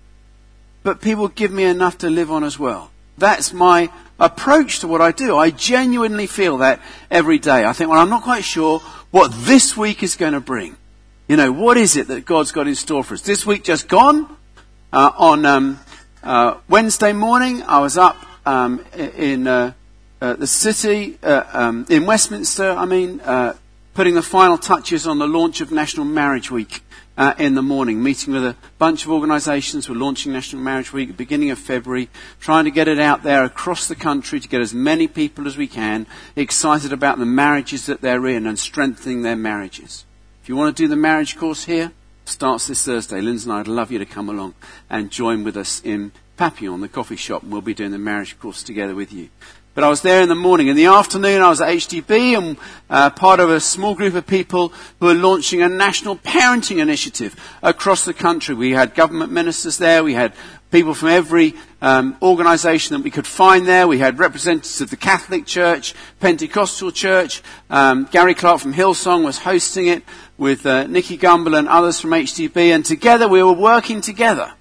but 0.82 1.00
people 1.00 1.28
give 1.28 1.50
me 1.50 1.64
enough 1.64 1.98
to 1.98 2.10
live 2.10 2.30
on 2.30 2.44
as 2.44 2.58
well. 2.58 2.90
That's 3.16 3.52
my 3.52 3.90
approach 4.18 4.80
to 4.80 4.88
what 4.88 5.00
I 5.00 5.12
do. 5.12 5.36
I 5.36 5.50
genuinely 5.50 6.26
feel 6.26 6.58
that 6.58 6.80
every 7.10 7.38
day. 7.38 7.64
I 7.64 7.72
think, 7.72 7.90
well, 7.90 8.00
I'm 8.00 8.10
not 8.10 8.22
quite 8.22 8.44
sure 8.44 8.80
what 9.10 9.32
this 9.32 9.76
week 9.76 10.02
is 10.02 10.16
going 10.16 10.32
to 10.32 10.40
bring. 10.40 10.76
You 11.28 11.36
know, 11.36 11.52
what 11.52 11.76
is 11.76 11.96
it 11.96 12.08
that 12.08 12.26
God's 12.26 12.52
got 12.52 12.68
in 12.68 12.74
store 12.74 13.02
for 13.02 13.14
us? 13.14 13.22
This 13.22 13.46
week 13.46 13.64
just 13.64 13.88
gone, 13.88 14.36
uh, 14.92 15.10
on 15.16 15.46
um, 15.46 15.80
uh, 16.22 16.58
Wednesday 16.68 17.12
morning, 17.12 17.62
I 17.62 17.80
was 17.80 17.96
up 17.96 18.16
um, 18.46 18.84
in 18.94 19.46
uh, 19.46 19.72
uh 20.20 20.34
the 20.34 20.46
city, 20.46 21.18
uh, 21.22 21.44
um, 21.52 21.86
in 21.88 22.06
Westminster, 22.06 22.70
I 22.70 22.84
mean, 22.84 23.20
uh, 23.20 23.54
putting 23.94 24.14
the 24.14 24.22
final 24.22 24.58
touches 24.58 25.06
on 25.06 25.18
the 25.18 25.26
launch 25.26 25.60
of 25.60 25.72
National 25.72 26.04
Marriage 26.04 26.50
Week 26.50 26.82
uh, 27.16 27.34
in 27.38 27.54
the 27.54 27.62
morning, 27.62 28.02
meeting 28.02 28.34
with 28.34 28.44
a 28.44 28.56
bunch 28.78 29.04
of 29.04 29.10
organisations. 29.10 29.88
We're 29.88 29.96
launching 29.96 30.32
National 30.32 30.62
Marriage 30.62 30.92
Week 30.92 31.10
at 31.10 31.16
the 31.16 31.24
beginning 31.24 31.50
of 31.50 31.58
February, 31.58 32.08
trying 32.40 32.64
to 32.64 32.70
get 32.70 32.88
it 32.88 32.98
out 32.98 33.22
there 33.22 33.44
across 33.44 33.86
the 33.86 33.94
country 33.94 34.40
to 34.40 34.48
get 34.48 34.60
as 34.60 34.74
many 34.74 35.06
people 35.06 35.46
as 35.46 35.56
we 35.56 35.66
can 35.66 36.06
excited 36.36 36.92
about 36.92 37.18
the 37.18 37.26
marriages 37.26 37.86
that 37.86 38.00
they're 38.00 38.26
in 38.26 38.46
and 38.46 38.58
strengthening 38.58 39.22
their 39.22 39.36
marriages. 39.36 40.04
If 40.42 40.48
you 40.48 40.56
want 40.56 40.76
to 40.76 40.82
do 40.82 40.88
the 40.88 40.96
marriage 40.96 41.36
course 41.36 41.64
here, 41.64 41.92
starts 42.24 42.66
this 42.66 42.84
Thursday. 42.84 43.20
Lindsay 43.20 43.48
and 43.48 43.58
I'd 43.58 43.68
love 43.68 43.92
you 43.92 43.98
to 43.98 44.06
come 44.06 44.28
along 44.28 44.54
and 44.90 45.10
join 45.10 45.44
with 45.44 45.56
us 45.56 45.80
in 45.84 46.12
Papillon, 46.36 46.80
the 46.80 46.88
coffee 46.88 47.16
shop, 47.16 47.42
and 47.42 47.52
we'll 47.52 47.60
be 47.60 47.74
doing 47.74 47.92
the 47.92 47.98
marriage 47.98 48.38
course 48.38 48.62
together 48.62 48.94
with 48.94 49.12
you. 49.12 49.28
But 49.74 49.82
I 49.82 49.88
was 49.88 50.02
there 50.02 50.22
in 50.22 50.28
the 50.28 50.36
morning. 50.36 50.68
In 50.68 50.76
the 50.76 50.86
afternoon, 50.86 51.42
I 51.42 51.48
was 51.48 51.60
at 51.60 51.68
HTB 51.68 52.38
and 52.38 52.56
uh, 52.88 53.10
part 53.10 53.40
of 53.40 53.50
a 53.50 53.58
small 53.58 53.96
group 53.96 54.14
of 54.14 54.24
people 54.24 54.72
who 55.00 55.08
are 55.08 55.14
launching 55.14 55.62
a 55.62 55.68
national 55.68 56.16
parenting 56.16 56.78
initiative 56.78 57.34
across 57.60 58.04
the 58.04 58.14
country. 58.14 58.54
We 58.54 58.70
had 58.70 58.94
government 58.94 59.32
ministers 59.32 59.78
there. 59.78 60.04
We 60.04 60.14
had 60.14 60.32
people 60.70 60.94
from 60.94 61.08
every 61.08 61.54
um, 61.82 62.16
organisation 62.22 62.96
that 62.96 63.02
we 63.02 63.10
could 63.10 63.26
find 63.26 63.66
there. 63.66 63.88
We 63.88 63.98
had 63.98 64.20
representatives 64.20 64.80
of 64.80 64.90
the 64.90 64.96
Catholic 64.96 65.44
Church, 65.44 65.92
Pentecostal 66.20 66.92
Church. 66.92 67.42
Um, 67.68 68.08
Gary 68.12 68.34
Clarke 68.34 68.60
from 68.60 68.74
Hillsong 68.74 69.24
was 69.24 69.38
hosting 69.38 69.88
it 69.88 70.04
with 70.38 70.66
uh, 70.66 70.86
Nicky 70.86 71.18
Gumbel 71.18 71.58
and 71.58 71.68
others 71.68 72.00
from 72.00 72.10
HTB. 72.10 72.72
And 72.72 72.84
together 72.84 73.26
we 73.26 73.42
were 73.42 73.52
working 73.52 74.00
together. 74.00 74.52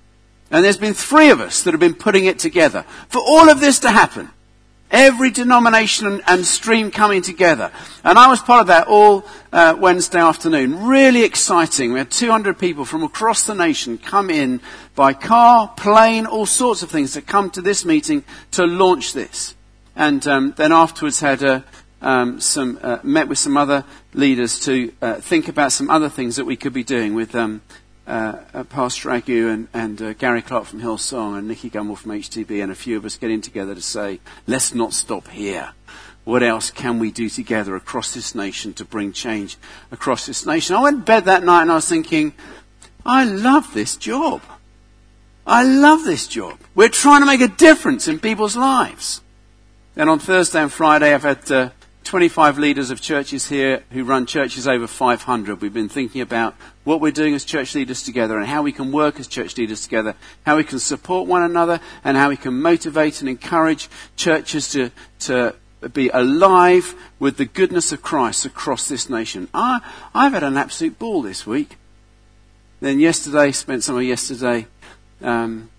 And 0.49 0.65
there's 0.65 0.77
been 0.77 0.95
three 0.95 1.29
of 1.29 1.39
us 1.39 1.61
that 1.63 1.71
have 1.71 1.79
been 1.79 1.93
putting 1.93 2.25
it 2.25 2.39
together 2.39 2.83
for 3.09 3.19
all 3.19 3.49
of 3.49 3.59
this 3.59 3.77
to 3.79 3.91
happen. 3.91 4.31
Every 4.93 5.31
denomination 5.31 6.05
and, 6.05 6.21
and, 6.27 6.45
stream 6.45 6.91
coming 6.91 7.23
together. 7.23 7.71
And 8.03 8.19
I 8.19 8.29
was 8.29 8.39
part 8.39 8.61
of 8.61 8.67
that 8.67 8.85
all 8.85 9.25
uh, 9.51 9.75
Wednesday 9.77 10.19
afternoon. 10.19 10.85
Really 10.85 11.23
exciting. 11.23 11.93
We 11.93 11.97
had 11.97 12.11
200 12.11 12.59
people 12.59 12.85
from 12.85 13.01
across 13.01 13.43
the 13.43 13.55
nation 13.55 13.97
come 13.97 14.29
in 14.29 14.61
by 14.93 15.13
car, 15.13 15.73
plane, 15.75 16.27
all 16.27 16.45
sorts 16.45 16.83
of 16.83 16.91
things 16.91 17.13
to 17.13 17.23
come 17.23 17.49
to 17.51 17.61
this 17.61 17.83
meeting 17.83 18.23
to 18.51 18.67
launch 18.67 19.13
this. 19.13 19.55
And 19.95 20.25
um, 20.27 20.53
then 20.57 20.71
afterwards 20.71 21.19
had 21.19 21.41
a, 21.41 21.65
um, 22.03 22.39
some, 22.39 22.77
uh, 22.83 22.99
met 23.01 23.27
with 23.27 23.39
some 23.39 23.57
other 23.57 23.85
leaders 24.13 24.59
to 24.61 24.93
uh, 25.01 25.15
think 25.15 25.47
about 25.47 25.71
some 25.71 25.89
other 25.89 26.09
things 26.09 26.35
that 26.35 26.45
we 26.45 26.55
could 26.55 26.73
be 26.73 26.83
doing 26.83 27.15
with 27.15 27.33
um, 27.33 27.63
uh, 28.05 28.39
uh, 28.53 28.63
Pastor 28.65 29.09
Agu 29.09 29.53
and, 29.53 29.67
and 29.73 30.01
uh, 30.01 30.13
Gary 30.13 30.41
Clarke 30.41 30.65
from 30.65 30.81
Hillsong 30.81 31.37
and 31.37 31.47
Nicky 31.47 31.69
Gumbel 31.69 31.97
from 31.97 32.11
HTB 32.11 32.61
and 32.61 32.71
a 32.71 32.75
few 32.75 32.97
of 32.97 33.05
us 33.05 33.17
getting 33.17 33.41
together 33.41 33.73
to 33.73 33.81
say, 33.81 34.19
let's 34.45 34.73
not 34.73 34.93
stop 34.93 35.27
here. 35.29 35.71
What 36.25 36.43
else 36.43 36.71
can 36.71 36.99
we 36.99 37.11
do 37.11 37.29
together 37.29 37.75
across 37.75 38.13
this 38.13 38.33
nation 38.33 38.73
to 38.73 38.85
bring 38.85 39.11
change 39.11 39.57
across 39.91 40.25
this 40.25 40.45
nation? 40.45 40.75
I 40.75 40.81
went 40.83 40.99
to 40.99 41.03
bed 41.03 41.25
that 41.25 41.43
night 41.43 41.63
and 41.63 41.71
I 41.71 41.75
was 41.75 41.89
thinking, 41.89 42.33
I 43.05 43.25
love 43.25 43.73
this 43.73 43.97
job. 43.97 44.41
I 45.45 45.63
love 45.63 46.05
this 46.05 46.27
job. 46.27 46.59
We're 46.75 46.89
trying 46.89 47.21
to 47.21 47.25
make 47.25 47.41
a 47.41 47.49
difference 47.49 48.07
in 48.07 48.19
people's 48.19 48.55
lives. 48.55 49.21
And 49.95 50.09
on 50.09 50.19
Thursday 50.19 50.61
and 50.61 50.71
Friday, 50.71 51.13
I've 51.13 51.23
had 51.23 51.51
uh, 51.51 51.69
25 52.03 52.57
leaders 52.57 52.91
of 52.91 53.01
churches 53.01 53.47
here 53.47 53.83
who 53.91 54.03
run 54.03 54.25
churches 54.25 54.67
over 54.67 54.87
500. 54.87 55.61
We've 55.61 55.73
been 55.73 55.89
thinking 55.89 56.21
about 56.21 56.55
what 56.83 57.01
we're 57.01 57.11
doing 57.11 57.33
as 57.33 57.45
church 57.45 57.75
leaders 57.75 58.03
together 58.03 58.37
and 58.37 58.45
how 58.45 58.61
we 58.61 58.71
can 58.71 58.91
work 58.91 59.19
as 59.19 59.27
church 59.27 59.57
leaders 59.57 59.81
together, 59.81 60.15
how 60.45 60.57
we 60.57 60.63
can 60.63 60.79
support 60.79 61.27
one 61.27 61.43
another, 61.43 61.79
and 62.03 62.17
how 62.17 62.29
we 62.29 62.37
can 62.37 62.61
motivate 62.61 63.21
and 63.21 63.29
encourage 63.29 63.89
churches 64.15 64.69
to, 64.71 64.91
to 65.19 65.55
be 65.93 66.09
alive 66.09 66.95
with 67.19 67.37
the 67.37 67.45
goodness 67.45 67.91
of 67.91 68.01
Christ 68.01 68.45
across 68.45 68.87
this 68.87 69.09
nation. 69.09 69.47
I, 69.53 69.79
I've 70.13 70.33
had 70.33 70.43
an 70.43 70.57
absolute 70.57 70.99
ball 70.99 71.21
this 71.21 71.47
week. 71.47 71.77
Then 72.79 72.99
yesterday, 72.99 73.51
spent 73.51 73.83
some 73.83 73.95
of 73.95 74.03
yesterday 74.03 74.67
um, 75.21 75.69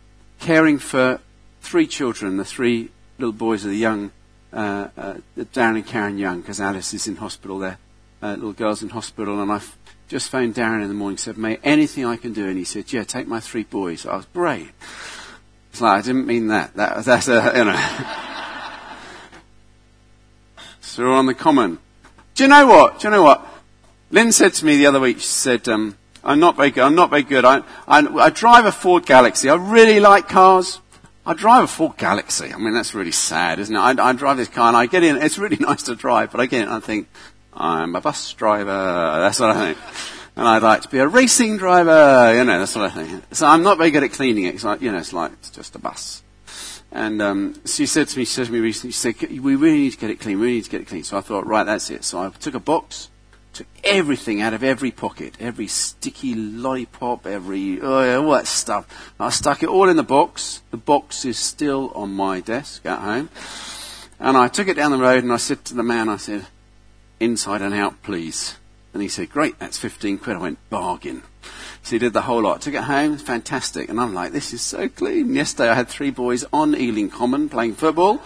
caring 0.41 0.79
for 0.79 1.21
three 1.61 1.87
children, 1.87 2.39
the 2.39 2.45
three 2.45 2.91
little 3.19 3.33
boys 3.33 3.65
of 3.65 3.71
the 3.71 3.77
young 3.77 4.11
uh, 4.55 4.89
uh, 4.97 5.15
Darren 5.37 5.77
and 5.77 5.87
Karen 5.87 6.17
Young, 6.17 6.41
because 6.41 6.61
Alice 6.61 6.95
is 6.95 7.09
in 7.09 7.17
hospital 7.17 7.59
there. 7.59 7.79
Uh, 8.23 8.35
little 8.35 8.53
girl's 8.53 8.83
in 8.83 8.89
hospital, 8.89 9.43
and 9.43 9.53
I 9.53 9.61
just 10.09 10.31
phoned 10.31 10.55
Darren 10.55 10.83
in 10.83 10.89
the 10.89 10.95
morning, 10.95 11.19
said, 11.19 11.37
mate, 11.37 11.61
anything 11.65 12.05
I 12.05 12.17
can 12.17 12.33
do? 12.33 12.49
And 12.49 12.57
he 12.57 12.65
said, 12.65 12.93
yeah, 12.93 13.05
take 13.05 13.27
my 13.27 13.41
three 13.41 13.65
boys. 13.65 14.07
I 14.07 14.17
was 14.17 14.27
great. 14.27 14.71
It's 15.71 15.81
like, 15.81 15.99
I 15.99 16.03
didn't 16.03 16.27
mean 16.27 16.49
that. 16.49 16.75
that 16.77 17.05
that's 17.05 17.29
a, 17.29 17.53
you 17.57 17.65
know. 17.65 17.77
so 20.81 21.13
on 21.13 21.27
the 21.27 21.35
common. 21.35 21.79
Do 22.35 22.45
you 22.45 22.49
know 22.49 22.67
what? 22.67 23.01
Do 23.01 23.09
you 23.09 23.11
know 23.11 23.23
what? 23.23 23.47
Lynn 24.11 24.31
said 24.31 24.55
to 24.55 24.65
me 24.65 24.77
the 24.77 24.87
other 24.87 25.01
week, 25.01 25.19
she 25.19 25.27
said, 25.27 25.69
um, 25.69 25.97
I'm 26.23 26.39
not 26.39 26.57
very 26.57 26.71
good. 26.71 26.85
I'm 26.85 26.95
not 26.95 27.11
very 27.11 27.23
good. 27.23 27.45
I, 27.45 27.63
I, 27.89 28.07
I 28.07 28.31
drive 28.31 28.65
a 28.65 28.73
Ford 28.73 29.05
Galaxy. 29.05 29.51
I 29.51 29.57
really 29.57 30.01
like 30.01 30.29
cars. 30.29 30.81
I 31.27 31.33
drive 31.33 31.65
a 31.65 31.67
Ford 31.67 31.97
Galaxy. 31.97 32.53
I 32.53 32.59
mean, 32.59 32.75
that's 32.75 32.95
really 32.95 33.13
sad, 33.13 33.59
isn't 33.59 33.75
it? 33.75 33.79
I, 33.79 34.11
I 34.11 34.13
drive 34.13 34.37
this 34.37 34.49
car 34.49 34.69
and 34.69 34.77
I 34.77 34.87
get 34.87 35.03
in. 35.03 35.17
It's 35.17 35.39
really 35.39 35.57
nice 35.61 35.85
to 35.85 35.95
drive, 35.95 36.31
but 36.33 36.41
I 36.41 36.47
get 36.47 36.63
in 36.63 36.69
and 36.69 36.75
I 36.75 36.81
think, 36.81 37.09
I'm 37.57 37.95
a 37.95 38.01
bus 38.01 38.33
driver. 38.35 39.21
That's 39.21 39.39
what 39.39 39.51
I 39.51 39.73
think. 39.73 39.79
And 40.37 40.49
I'd 40.49 40.63
like 40.63 40.83
to 40.83 40.89
be 40.89 40.99
a 40.99 41.07
racing 41.07 41.57
driver. 41.57 42.35
You 42.37 42.45
know, 42.45 42.59
that's 42.59 42.75
what 42.75 42.91
I 42.91 42.91
think. 42.91 43.25
So 43.35 43.47
I'm 43.47 43.63
not 43.63 43.79
very 43.79 43.93
good 43.93 44.03
at 44.03 44.13
cleaning 44.13 44.45
it. 44.45 44.57
It's 44.57 44.65
you 44.65 44.91
know, 44.91 44.99
it's 44.99 45.13
like, 45.13 45.33
it's 45.35 45.51
just 45.51 45.77
a 45.77 45.79
bus. 45.79 46.23
And 46.91 47.23
um, 47.23 47.55
she 47.65 47.87
said 47.87 48.09
to 48.09 48.19
me, 48.19 48.25
she 48.25 48.33
said 48.33 48.47
to 48.47 48.53
me 48.53 48.59
recently, 48.59 48.93
she 48.93 48.99
said, 48.99 49.41
we 49.41 49.57
really 49.57 49.79
need 49.79 49.93
to 49.93 49.99
get 49.99 50.11
it 50.11 50.21
clean. 50.21 50.39
We 50.39 50.47
really 50.47 50.57
need 50.57 50.65
to 50.65 50.71
get 50.71 50.81
it 50.81 50.89
clean. 50.89 51.05
So 51.05 51.17
I 51.17 51.21
thought, 51.21 51.47
right, 51.47 51.65
that's 51.65 51.91
it. 51.91 52.05
So 52.05 52.21
I 52.21 52.29
took 52.31 52.55
a 52.55 52.61
box, 52.61 53.09
took 53.55 53.67
everything 53.83 54.43
out 54.43 54.53
of 54.53 54.63
every 54.63 54.91
pocket, 54.91 55.35
every 55.41 55.67
sticky 55.67 56.35
lollipop, 56.35 57.27
every 57.27 57.81
oh, 57.81 58.25
all 58.25 58.33
that 58.33 58.47
stuff. 58.47 58.87
I 59.19 59.31
stuck 59.31 59.63
it 59.63 59.69
all 59.69 59.89
in 59.89 59.97
the 59.97 60.03
box. 60.03 60.63
The 60.71 60.77
box 60.77 61.25
is 61.25 61.39
still 61.39 61.91
on 61.95 62.13
my 62.13 62.41
desk 62.41 62.85
at 62.85 62.99
home. 62.99 63.31
And 64.19 64.37
I 64.37 64.49
took 64.49 64.69
it 64.69 64.75
down 64.75 64.91
the 64.91 64.99
road 64.99 65.23
and 65.23 65.33
I 65.33 65.39
said 65.39 65.65
to 65.67 65.75
the 65.75 65.83
man, 65.83 66.09
I 66.09 66.17
said, 66.17 66.47
inside 67.21 67.63
and 67.63 67.75
out, 67.75 68.03
please. 68.03 68.57
And 68.93 69.03
he 69.03 69.09
said, 69.09 69.31
great, 69.31 69.59
that's 69.59 69.79
15 69.79 70.19
quid. 70.19 70.37
I 70.37 70.41
went, 70.41 70.71
bargain. 70.71 71.23
So 71.83 71.91
he 71.91 71.99
did 71.99 72.13
the 72.13 72.23
whole 72.23 72.43
lot. 72.43 72.63
Took 72.63 72.75
it 72.75 72.85
home, 72.85 73.19
fantastic. 73.19 73.89
And 73.89 74.01
I'm 74.01 74.15
like, 74.15 74.33
this 74.33 74.53
is 74.53 74.63
so 74.63 74.89
clean. 74.89 75.35
Yesterday 75.35 75.69
I 75.69 75.75
had 75.75 75.89
three 75.89 76.11
boys 76.11 76.45
on 76.53 76.75
Ealing 76.75 77.11
Common 77.11 77.49
playing 77.49 77.75
football. 77.75 78.23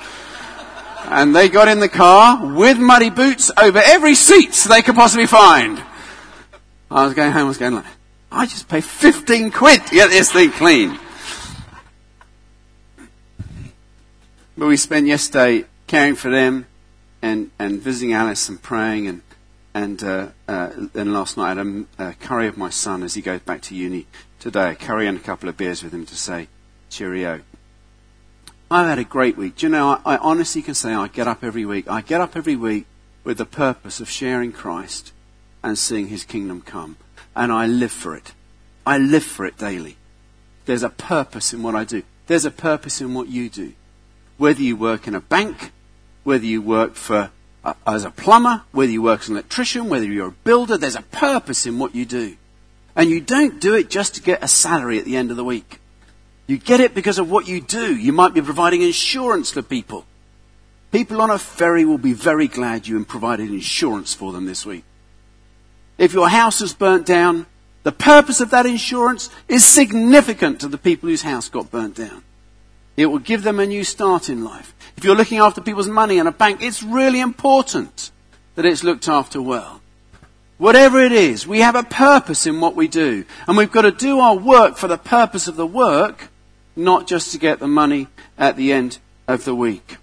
And 1.05 1.35
they 1.35 1.49
got 1.49 1.69
in 1.69 1.81
the 1.81 1.89
car 1.89 2.55
with 2.55 2.79
muddy 2.79 3.11
boots 3.11 3.51
over 3.57 3.79
every 3.79 4.15
seat 4.15 4.53
they 4.69 4.83
could 4.83 4.95
possibly 4.95 5.27
find. 5.27 5.83
I 6.91 7.05
was 7.05 7.15
going 7.15 7.33
home, 7.33 7.45
I 7.45 7.49
was 7.49 7.59
going 7.59 7.75
like, 7.75 7.87
I 8.31 8.47
just 8.47 8.69
paid 8.69 8.85
15 8.85 9.51
quid 9.51 9.87
to 9.87 9.95
get 9.95 10.11
this 10.11 10.33
thing 10.33 10.51
clean. 10.51 10.99
But 14.57 14.67
we 14.67 14.77
spent 14.77 15.07
yesterday 15.07 15.65
caring 15.87 16.17
for 16.17 16.31
them, 16.31 16.67
and, 17.23 17.51
and 17.59 17.81
visiting 17.81 18.13
Alice 18.13 18.49
and 18.49 18.63
praying 18.63 19.09
and 19.09 19.23
and 19.75 20.03
uh, 20.03 20.29
uh, 20.49 20.71
then 20.93 21.13
last 21.13 21.37
night 21.37 21.53
I 21.53 21.55
had 21.55 21.59
a, 21.59 22.09
a, 22.09 22.13
curry 22.15 22.49
of 22.49 22.57
my 22.57 22.71
son 22.71 23.03
as 23.05 23.15
he 23.15 23.23
goes 23.23 23.41
back 23.41 23.63
to 23.63 23.77
uni 23.77 24.07
today. 24.41 24.73
A 24.73 24.75
curry 24.75 25.07
and 25.07 25.19
a 25.19 25.21
couple 25.21 25.49
of 25.49 25.57
beers 25.57 25.85
with 25.85 25.95
him 25.95 26.05
to 26.07 26.17
say 26.17 26.49
cheerio. 26.91 27.43
I've 28.71 28.87
had 28.87 28.99
a 28.99 29.05
great 29.05 29.37
week. 29.39 29.57
Do 29.57 29.67
you 29.67 29.71
know, 29.71 30.01
I, 30.05 30.15
I 30.15 30.17
honestly 30.19 30.61
can 30.61 30.75
say 30.75 30.93
I 30.93 31.09
get 31.09 31.27
up 31.27 31.43
every 31.43 31.65
week. 31.65 31.89
I 31.89 32.03
get 32.03 32.21
up 32.21 32.37
every 32.37 32.57
week 32.57 32.87
with 33.25 33.39
the 33.39 33.47
purpose 33.47 34.01
of 34.01 34.11
sharing 34.11 34.53
Christ 34.53 35.13
and 35.63 35.79
seeing 35.79 36.09
his 36.09 36.25
kingdom 36.25 36.61
come. 36.61 36.97
And 37.35 37.51
I 37.51 37.67
live 37.67 37.93
for 37.93 38.15
it. 38.15 38.33
I 38.87 38.99
live 38.99 39.25
for 39.25 39.47
it 39.47 39.57
daily. 39.57 39.97
There's 40.67 40.83
a 40.83 40.91
purpose 40.91 41.55
in 41.55 41.63
what 41.63 41.75
I 41.75 41.85
do. 41.85 42.03
There's 42.27 42.45
a 42.45 42.51
purpose 42.51 43.01
in 43.01 43.15
what 43.15 43.29
you 43.29 43.49
do. 43.49 43.73
Whether 44.37 44.63
you 44.63 44.77
work 44.77 45.09
in 45.09 45.15
a 45.15 45.21
bank, 45.21 45.73
whether 46.25 46.45
you 46.45 46.61
work 46.61 46.95
for 46.95 47.31
uh, 47.65 47.75
as 47.87 48.05
a 48.05 48.11
plumber, 48.11 48.63
whether 48.73 48.93
you 48.93 49.01
work 49.03 49.21
as 49.21 49.29
an 49.29 49.37
electrician, 49.37 49.89
whether 49.89 50.05
you're 50.05 50.29
a 50.29 50.33
builder, 50.45 50.77
there's 50.77 50.95
a 50.95 51.03
purpose 51.03 51.65
in 51.65 51.79
what 51.79 51.95
you 51.95 52.05
do. 52.05 52.37
And 52.95 53.09
you 53.09 53.21
don't 53.21 53.61
do 53.61 53.75
it 53.75 53.89
just 53.89 54.17
to 54.17 54.23
get 54.23 54.43
a 54.43 54.49
salary 54.49 54.99
at 54.99 55.07
the 55.07 55.17
end 55.17 55.31
of 55.31 55.37
the 55.37 55.45
week. 55.45 55.81
You 56.49 56.57
get 56.57 56.81
it 56.81 56.95
because 56.95 57.19
of 57.19 57.31
what 57.31 57.47
you 57.47 57.61
do. 57.61 57.95
You 57.95 58.13
might 58.13 58.35
be 58.35 58.41
providing 58.41 58.83
insurance 58.83 59.51
for 59.51 59.63
people. 59.63 60.07
People 60.91 61.21
on 61.21 61.31
a 61.31 61.39
ferry 61.39 61.85
will 61.85 61.99
be 61.99 62.15
very 62.15 62.49
glad 62.49 62.87
you 62.89 63.05
provided 63.05 63.51
insurance 63.51 64.15
for 64.15 64.33
them 64.33 64.47
this 64.47 64.65
week. 64.65 64.85
If 65.99 66.15
your 66.15 66.31
house 66.31 66.63
is 66.63 66.73
burnt 66.73 67.05
down, 67.05 67.47
the 67.83 67.93
purpose 67.93 68.41
of 68.41 68.51
that 68.51 68.65
insurance 68.65 69.29
is 69.47 69.65
significant 69.65 70.61
to 70.61 70.69
the 70.69 70.79
people 70.79 71.11
whose 71.11 71.23
house 71.23 71.51
got 71.51 71.71
burnt 71.71 71.97
down. 71.97 72.25
It 72.97 73.07
will 73.07 73.19
give 73.19 73.43
them 73.43 73.61
a 73.61 73.67
new 73.67 73.85
start 73.85 74.31
in 74.31 74.43
life. 74.43 74.75
If 74.97 75.05
you're 75.05 75.15
looking 75.15 75.39
after 75.39 75.61
people's 75.61 75.89
money 75.89 76.19
in 76.19 76.27
a 76.27 76.33
bank, 76.33 76.63
it's 76.63 76.83
really 76.83 77.21
important 77.21 78.11
that 78.55 78.65
it's 78.65 78.83
looked 78.83 79.07
after 79.07 79.43
well. 79.43 79.83
Whatever 80.57 80.99
it 80.99 81.13
is, 81.13 81.47
we 81.47 81.61
have 81.61 81.77
a 81.77 81.85
purpose 81.85 82.47
in 82.47 82.61
what 82.61 82.75
we 82.75 82.89
do. 82.89 83.25
And 83.47 83.57
we've 83.57 83.71
got 83.71 83.83
to 83.83 83.93
do 83.93 84.19
our 84.19 84.37
work 84.37 84.77
for 84.77 84.89
the 84.89 84.99
purpose 84.99 85.47
of 85.47 85.57
the 85.57 85.67
work, 85.67 86.31
not 86.79 87.07
just 87.07 87.33
to 87.33 87.39
get 87.39 87.59
the 87.59 87.69
money 87.69 88.09
at 88.39 88.57
the 88.57 88.73
end 88.73 88.99
of 89.27 89.45
the 89.45 89.55
week. 89.55 89.97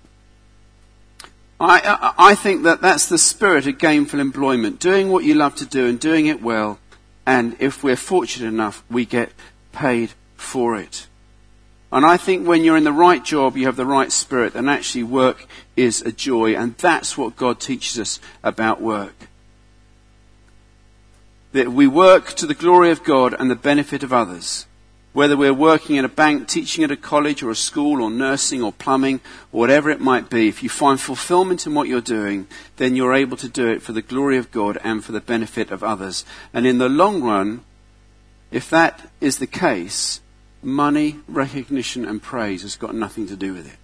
I, 1.60 1.80
I, 2.18 2.32
I 2.32 2.36
think 2.36 2.64
that 2.64 2.82
that's 2.82 3.08
the 3.08 3.18
spirit 3.18 3.66
of 3.66 3.80
gainful 3.80 4.20
employment. 4.20 4.80
Doing 4.80 5.10
what 5.10 5.24
you 5.24 5.36
love 5.36 5.56
to 5.56 5.66
do 5.66 5.88
and 5.88 6.00
doing 6.00 6.28
it 6.28 6.42
well. 6.42 6.80
And 7.26 7.56
if 7.60 7.84
we're 7.84 7.96
fortunate 7.96 8.50
enough, 8.50 8.84
we 8.90 9.06
get 9.06 9.32
paid 9.72 10.12
for 10.36 10.76
it. 10.76 11.08
And 11.92 12.06
I 12.06 12.18
think 12.18 12.46
when 12.46 12.64
you're 12.64 12.78
in 12.78 12.84
the 12.84 12.92
right 12.92 13.24
job, 13.24 13.56
you 13.56 13.66
have 13.68 13.78
the 13.78 13.86
right 13.86 14.12
spirit, 14.12 14.54
and 14.54 14.70
actually 14.70 15.04
work 15.04 15.48
is 15.78 16.02
a 16.02 16.12
joy, 16.12 16.56
and 16.56 16.76
that's 16.78 17.18
what 17.18 17.38
God 17.38 17.60
teaches 17.60 17.98
us 17.98 18.20
about 18.44 18.82
work 18.82 19.30
that 21.56 21.72
we 21.72 21.88
work 21.88 22.34
to 22.34 22.46
the 22.46 22.54
glory 22.54 22.92
of 22.92 23.02
God 23.02 23.34
and 23.34 23.50
the 23.50 23.56
benefit 23.56 24.04
of 24.04 24.12
others. 24.12 24.66
Whether 25.16 25.38
we're 25.38 25.54
working 25.54 25.96
in 25.96 26.04
a 26.04 26.10
bank, 26.10 26.46
teaching 26.46 26.84
at 26.84 26.92
a 26.92 26.98
college 26.98 27.42
or 27.42 27.50
a 27.50 27.56
school 27.56 28.02
or 28.02 28.12
nursing 28.12 28.62
or 28.62 28.74
plumbing 28.74 29.22
or 29.54 29.62
whatever 29.62 29.90
it 29.90 30.02
might 30.02 30.30
be, 30.30 30.50
if 30.50 30.62
you 30.62 30.68
find 30.68 31.00
fulfillment 31.00 31.66
in 31.66 31.74
what 31.74 31.88
you're 31.88 32.02
doing, 32.02 32.48
then 32.76 32.98
you're 32.98 33.14
able 33.14 33.38
to 33.38 33.48
do 33.48 33.66
it 33.70 33.82
for 33.82 33.94
the 33.94 34.02
glory 34.02 34.38
of 34.38 34.52
God 34.52 34.78
and 34.84 35.06
for 35.06 35.14
the 35.14 35.22
benefit 35.22 35.72
of 35.72 35.86
others. 35.86 36.26
And 36.54 36.68
in 36.68 36.80
the 36.80 36.90
long 36.90 37.24
run, 37.24 37.64
if 38.52 38.70
that 38.72 39.10
is 39.22 39.40
the 39.40 39.48
case, 39.48 40.20
money, 40.62 41.20
recognition 41.30 42.04
and 42.04 42.22
praise 42.22 42.64
has 42.64 42.76
got 42.76 42.94
nothing 42.94 43.26
to 43.28 43.38
do 43.38 43.54
with 43.54 43.68
it. 43.68 43.78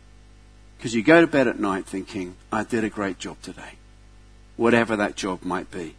Because 0.77 0.93
you 0.93 1.01
go 1.01 1.21
to 1.21 1.27
bed 1.27 1.47
at 1.47 1.57
night 1.57 1.85
thinking, 1.85 2.35
I 2.51 2.65
did 2.65 2.83
a 2.83 2.89
great 2.89 3.19
job 3.19 3.41
today. 3.41 3.75
Whatever 4.57 4.97
that 4.97 5.15
job 5.15 5.43
might 5.43 5.71
be. 5.71 5.95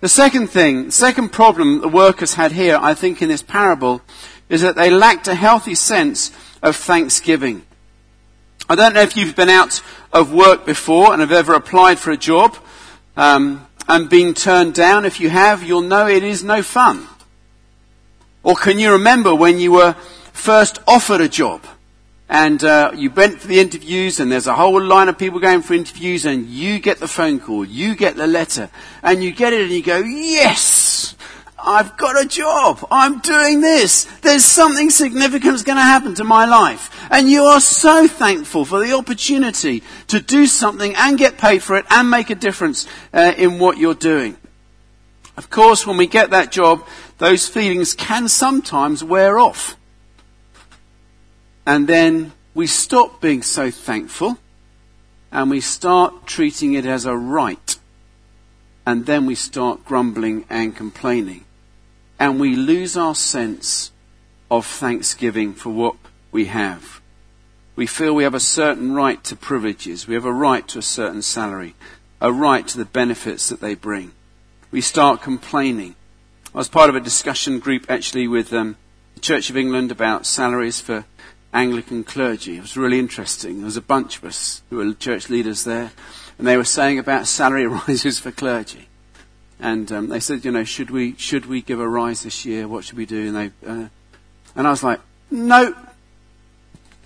The 0.00 0.08
second 0.08 0.48
thing, 0.48 0.90
second 0.90 1.32
problem 1.32 1.80
the 1.80 1.88
workers 1.88 2.34
had 2.34 2.52
here, 2.52 2.78
I 2.80 2.94
think, 2.94 3.22
in 3.22 3.28
this 3.28 3.42
parable, 3.42 4.02
is 4.48 4.62
that 4.62 4.76
they 4.76 4.90
lacked 4.90 5.28
a 5.28 5.34
healthy 5.34 5.74
sense 5.74 6.30
of 6.62 6.76
thanksgiving. 6.76 7.62
I 8.68 8.74
don't 8.74 8.94
know 8.94 9.02
if 9.02 9.16
you've 9.16 9.36
been 9.36 9.48
out 9.48 9.82
of 10.12 10.32
work 10.32 10.66
before 10.66 11.12
and 11.12 11.20
have 11.20 11.32
ever 11.32 11.54
applied 11.54 11.98
for 11.98 12.10
a 12.10 12.16
job 12.16 12.56
um, 13.16 13.66
and 13.86 14.10
been 14.10 14.34
turned 14.34 14.74
down. 14.74 15.04
If 15.04 15.20
you 15.20 15.30
have, 15.30 15.62
you'll 15.62 15.82
know 15.82 16.06
it 16.06 16.24
is 16.24 16.44
no 16.44 16.62
fun. 16.62 17.06
Or 18.42 18.54
can 18.54 18.78
you 18.78 18.92
remember 18.92 19.34
when 19.34 19.58
you 19.58 19.72
were 19.72 19.94
first 20.32 20.78
offered 20.86 21.20
a 21.20 21.28
job? 21.28 21.62
and 22.28 22.62
uh, 22.62 22.92
you 22.94 23.10
went 23.10 23.40
for 23.40 23.48
the 23.48 23.58
interviews 23.58 24.20
and 24.20 24.30
there's 24.30 24.46
a 24.46 24.54
whole 24.54 24.82
line 24.82 25.08
of 25.08 25.16
people 25.16 25.40
going 25.40 25.62
for 25.62 25.74
interviews 25.74 26.26
and 26.26 26.46
you 26.46 26.78
get 26.78 26.98
the 26.98 27.08
phone 27.08 27.40
call, 27.40 27.64
you 27.64 27.96
get 27.96 28.16
the 28.16 28.26
letter, 28.26 28.68
and 29.02 29.24
you 29.24 29.32
get 29.32 29.52
it 29.52 29.62
and 29.62 29.70
you 29.70 29.82
go, 29.82 29.98
yes! 29.98 30.87
I've 31.68 31.98
got 31.98 32.18
a 32.18 32.26
job. 32.26 32.82
I'm 32.90 33.18
doing 33.18 33.60
this. 33.60 34.04
There's 34.22 34.42
something 34.42 34.88
significant 34.88 35.52
that's 35.52 35.64
going 35.64 35.76
to 35.76 35.82
happen 35.82 36.14
to 36.14 36.24
my 36.24 36.46
life. 36.46 37.06
And 37.10 37.28
you 37.28 37.42
are 37.42 37.60
so 37.60 38.08
thankful 38.08 38.64
for 38.64 38.80
the 38.80 38.94
opportunity 38.94 39.82
to 40.06 40.18
do 40.18 40.46
something 40.46 40.94
and 40.96 41.18
get 41.18 41.36
paid 41.36 41.62
for 41.62 41.76
it 41.76 41.84
and 41.90 42.10
make 42.10 42.30
a 42.30 42.34
difference 42.34 42.88
uh, 43.12 43.34
in 43.36 43.58
what 43.58 43.76
you're 43.76 43.92
doing. 43.92 44.38
Of 45.36 45.50
course, 45.50 45.86
when 45.86 45.98
we 45.98 46.06
get 46.06 46.30
that 46.30 46.50
job, 46.50 46.86
those 47.18 47.46
feelings 47.46 47.92
can 47.92 48.28
sometimes 48.28 49.04
wear 49.04 49.38
off. 49.38 49.76
And 51.66 51.86
then 51.86 52.32
we 52.54 52.66
stop 52.66 53.20
being 53.20 53.42
so 53.42 53.70
thankful 53.70 54.38
and 55.30 55.50
we 55.50 55.60
start 55.60 56.26
treating 56.26 56.72
it 56.72 56.86
as 56.86 57.04
a 57.04 57.14
right. 57.14 57.76
And 58.86 59.04
then 59.04 59.26
we 59.26 59.34
start 59.34 59.84
grumbling 59.84 60.46
and 60.48 60.74
complaining. 60.74 61.44
And 62.18 62.40
we 62.40 62.56
lose 62.56 62.96
our 62.96 63.14
sense 63.14 63.92
of 64.50 64.66
thanksgiving 64.66 65.54
for 65.54 65.70
what 65.70 65.96
we 66.32 66.46
have. 66.46 67.00
We 67.76 67.86
feel 67.86 68.14
we 68.14 68.24
have 68.24 68.34
a 68.34 68.40
certain 68.40 68.92
right 68.92 69.22
to 69.24 69.36
privileges. 69.36 70.08
We 70.08 70.14
have 70.14 70.24
a 70.24 70.32
right 70.32 70.66
to 70.68 70.80
a 70.80 70.82
certain 70.82 71.22
salary, 71.22 71.74
a 72.20 72.32
right 72.32 72.66
to 72.68 72.78
the 72.78 72.84
benefits 72.84 73.48
that 73.48 73.60
they 73.60 73.74
bring. 73.74 74.12
We 74.70 74.80
start 74.80 75.22
complaining. 75.22 75.94
I 76.54 76.58
was 76.58 76.68
part 76.68 76.90
of 76.90 76.96
a 76.96 77.00
discussion 77.00 77.60
group 77.60 77.86
actually 77.88 78.26
with 78.26 78.52
um, 78.52 78.76
the 79.14 79.20
Church 79.20 79.48
of 79.48 79.56
England 79.56 79.92
about 79.92 80.26
salaries 80.26 80.80
for 80.80 81.04
Anglican 81.52 82.04
clergy. 82.04 82.56
It 82.56 82.62
was 82.62 82.76
really 82.76 82.98
interesting. 82.98 83.56
There 83.58 83.64
was 83.64 83.76
a 83.76 83.82
bunch 83.82 84.18
of 84.18 84.24
us 84.24 84.62
who 84.68 84.76
were 84.76 84.92
church 84.94 85.30
leaders 85.30 85.64
there, 85.64 85.92
and 86.36 86.46
they 86.46 86.56
were 86.56 86.64
saying 86.64 86.98
about 86.98 87.26
salary 87.26 87.66
rises 87.88 88.18
for 88.18 88.30
clergy. 88.30 88.88
And 89.60 89.90
um, 89.90 90.08
they 90.08 90.20
said, 90.20 90.44
you 90.44 90.52
know, 90.52 90.64
should 90.64 90.90
we 90.90 91.16
should 91.16 91.46
we 91.46 91.62
give 91.62 91.80
a 91.80 91.88
rise 91.88 92.22
this 92.22 92.44
year? 92.44 92.68
What 92.68 92.84
should 92.84 92.96
we 92.96 93.06
do? 93.06 93.28
And 93.28 93.36
they 93.36 93.68
uh, 93.68 93.88
and 94.54 94.66
I 94.66 94.70
was 94.70 94.82
like, 94.82 95.00
no. 95.30 95.74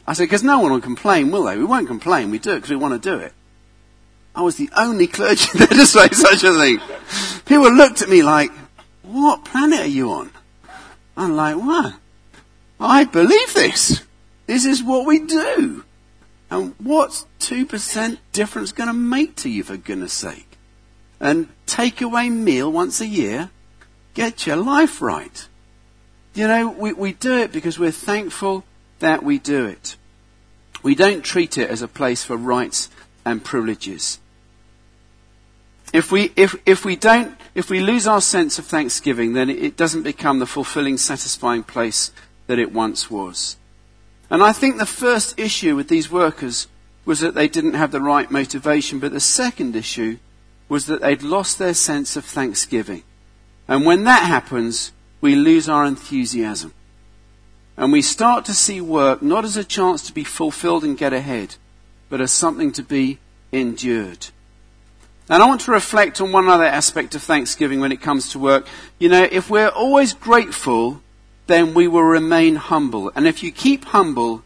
I 0.07 0.15
said, 0.15 0.25
because 0.25 0.43
no 0.43 0.59
one 0.59 0.73
will 0.73 0.81
complain, 0.81 1.31
will 1.31 1.45
they? 1.45 1.57
We 1.57 1.65
won't 1.65 1.87
complain. 1.87 2.31
We 2.31 2.39
do 2.39 2.53
it 2.53 2.57
because 2.57 2.71
we 2.71 2.77
want 2.77 3.01
to 3.01 3.11
do 3.11 3.19
it. 3.19 3.33
I 4.35 4.43
was 4.43 4.57
the 4.57 4.71
only 4.77 5.07
clergy 5.07 5.47
there 5.55 5.67
to 5.67 5.87
say 5.87 6.09
such 6.09 6.43
a 6.43 6.53
thing. 6.55 6.81
People 7.45 7.73
looked 7.73 8.03
at 8.03 8.09
me 8.09 8.23
like, 8.23 8.51
what 9.03 9.45
planet 9.45 9.81
are 9.81 9.87
you 9.87 10.11
on? 10.11 10.31
I'm 11.17 11.37
like, 11.37 11.57
what? 11.57 11.95
I 12.81 13.05
believe 13.05 13.55
this. 13.55 14.03
This 14.47 14.65
is 14.65 14.83
what 14.83 15.07
we 15.07 15.21
do. 15.21 15.85
And 16.51 16.75
what's 16.79 17.27
2% 17.41 18.19
difference 18.33 18.73
going 18.73 18.89
to 18.89 18.95
make 18.95 19.37
to 19.37 19.49
you, 19.49 19.63
for 19.63 19.77
goodness 19.77 20.13
sake? 20.13 20.52
And 21.23 21.49
take 21.67 22.03
away 22.03 22.29
meal 22.29 22.71
once 22.71 23.01
a 23.01 23.07
year? 23.07 23.51
Get 24.13 24.45
your 24.45 24.57
life 24.57 25.01
right. 25.01 25.49
You 26.35 26.49
know, 26.49 26.69
we, 26.69 26.93
we 26.93 27.13
do 27.13 27.39
it 27.39 27.53
because 27.53 27.79
we're 27.79 27.93
thankful 27.93 28.65
that 28.99 29.23
we 29.23 29.39
do 29.39 29.65
it. 29.67 29.97
We 30.83 30.97
don't 30.97 31.23
treat 31.23 31.57
it 31.57 31.71
as 31.71 31.81
a 31.81 31.89
place 31.89 32.25
for 32.25 32.37
rights 32.37 32.91
and 33.25 33.45
privileges. 33.45 34.19
If 35.93 36.11
we, 36.11 36.33
if, 36.35 36.57
if 36.67 36.85
we 36.85 36.97
don't, 36.97 37.37
if 37.55 37.71
we 37.71 37.81
lose 37.81 38.07
our 38.07 38.21
sense 38.21 38.59
of 38.59 38.67
thanksgiving, 38.67 39.35
then 39.35 39.49
it 39.49 39.77
doesn't 39.77 40.03
become 40.03 40.41
the 40.41 40.47
fulfilling, 40.47 40.99
satisfying 40.99 41.63
place 41.63 42.11
that 42.49 42.59
it 42.59 42.73
once 42.73 43.11
was. 43.11 43.57
And 44.29 44.43
I 44.43 44.53
think 44.53 44.79
the 44.79 44.87
first 44.87 45.39
issue 45.39 45.77
with 45.77 45.89
these 45.89 46.11
workers 46.11 46.67
was 47.05 47.21
that 47.21 47.35
they 47.35 47.47
didn't 47.47 47.75
have 47.75 47.93
the 47.93 48.01
right 48.01 48.31
motivation, 48.31 48.99
but 48.99 49.13
the 49.13 49.21
second 49.21 49.77
issue 49.77 50.19
was 50.69 50.87
that 50.87 51.01
they'd 51.01 51.23
lost 51.23 51.59
their 51.59 51.75
sense 51.75 52.17
of 52.17 52.25
thanksgiving. 52.25 53.03
And 53.69 53.85
when 53.85 54.05
that 54.05 54.27
happens, 54.27 54.93
we 55.21 55.35
lose 55.35 55.69
our 55.69 55.85
enthusiasm. 55.85 56.73
And 57.77 57.93
we 57.93 58.03
start 58.03 58.45
to 58.47 58.55
see 58.55 58.81
work 58.81 59.23
not 59.23 59.45
as 59.45 59.57
a 59.57 59.65
chance 59.65 60.07
to 60.07 60.13
be 60.13 60.25
fulfilled 60.25 60.85
and 60.85 60.97
get 60.97 61.13
ahead, 61.13 61.57
but 62.09 62.21
as 62.21 62.33
something 62.33 62.73
to 62.73 62.83
be 62.83 63.19
endured. 63.51 64.29
And 65.29 65.43
I 65.43 65.47
want 65.47 65.63
to 65.63 65.73
reflect 65.73 66.21
on 66.21 66.33
one 66.33 66.49
other 66.49 66.65
aspect 66.65 67.15
of 67.15 67.23
Thanksgiving 67.23 67.81
when 67.81 67.93
it 67.93 68.03
comes 68.03 68.31
to 68.31 68.39
work. 68.39 68.67
You 68.99 69.09
know, 69.09 69.27
if 69.31 69.49
we're 69.49 69.69
always 69.69 70.13
grateful 70.13 71.01
then 71.47 71.75
we 71.75 71.89
will 71.89 72.03
remain 72.03 72.57
humble. 72.57 73.13
And 73.15 73.27
if 73.27 73.43
you 73.43 73.53
keep 73.53 73.85
humble, 73.87 74.43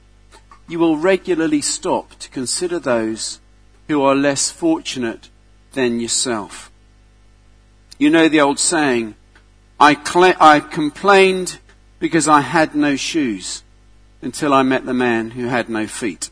you 0.68 0.79
will 0.79 0.96
regularly 0.96 1.61
stop 1.61 2.18
to 2.18 2.29
consider 2.31 2.79
those 2.79 3.38
who 3.88 4.02
are 4.02 4.14
less 4.14 4.50
fortunate 4.50 5.29
than 5.76 6.00
yourself. 6.00 6.72
You 7.98 8.10
know 8.10 8.28
the 8.28 8.40
old 8.40 8.58
saying, 8.58 9.14
I, 9.78 9.94
cl- 9.94 10.34
I 10.40 10.58
complained 10.58 11.60
because 12.00 12.26
I 12.26 12.40
had 12.40 12.74
no 12.74 12.96
shoes 12.96 13.62
until 14.20 14.52
I 14.52 14.64
met 14.64 14.84
the 14.84 14.92
man 14.92 15.30
who 15.30 15.46
had 15.46 15.68
no 15.68 15.86
feet. 15.86 16.30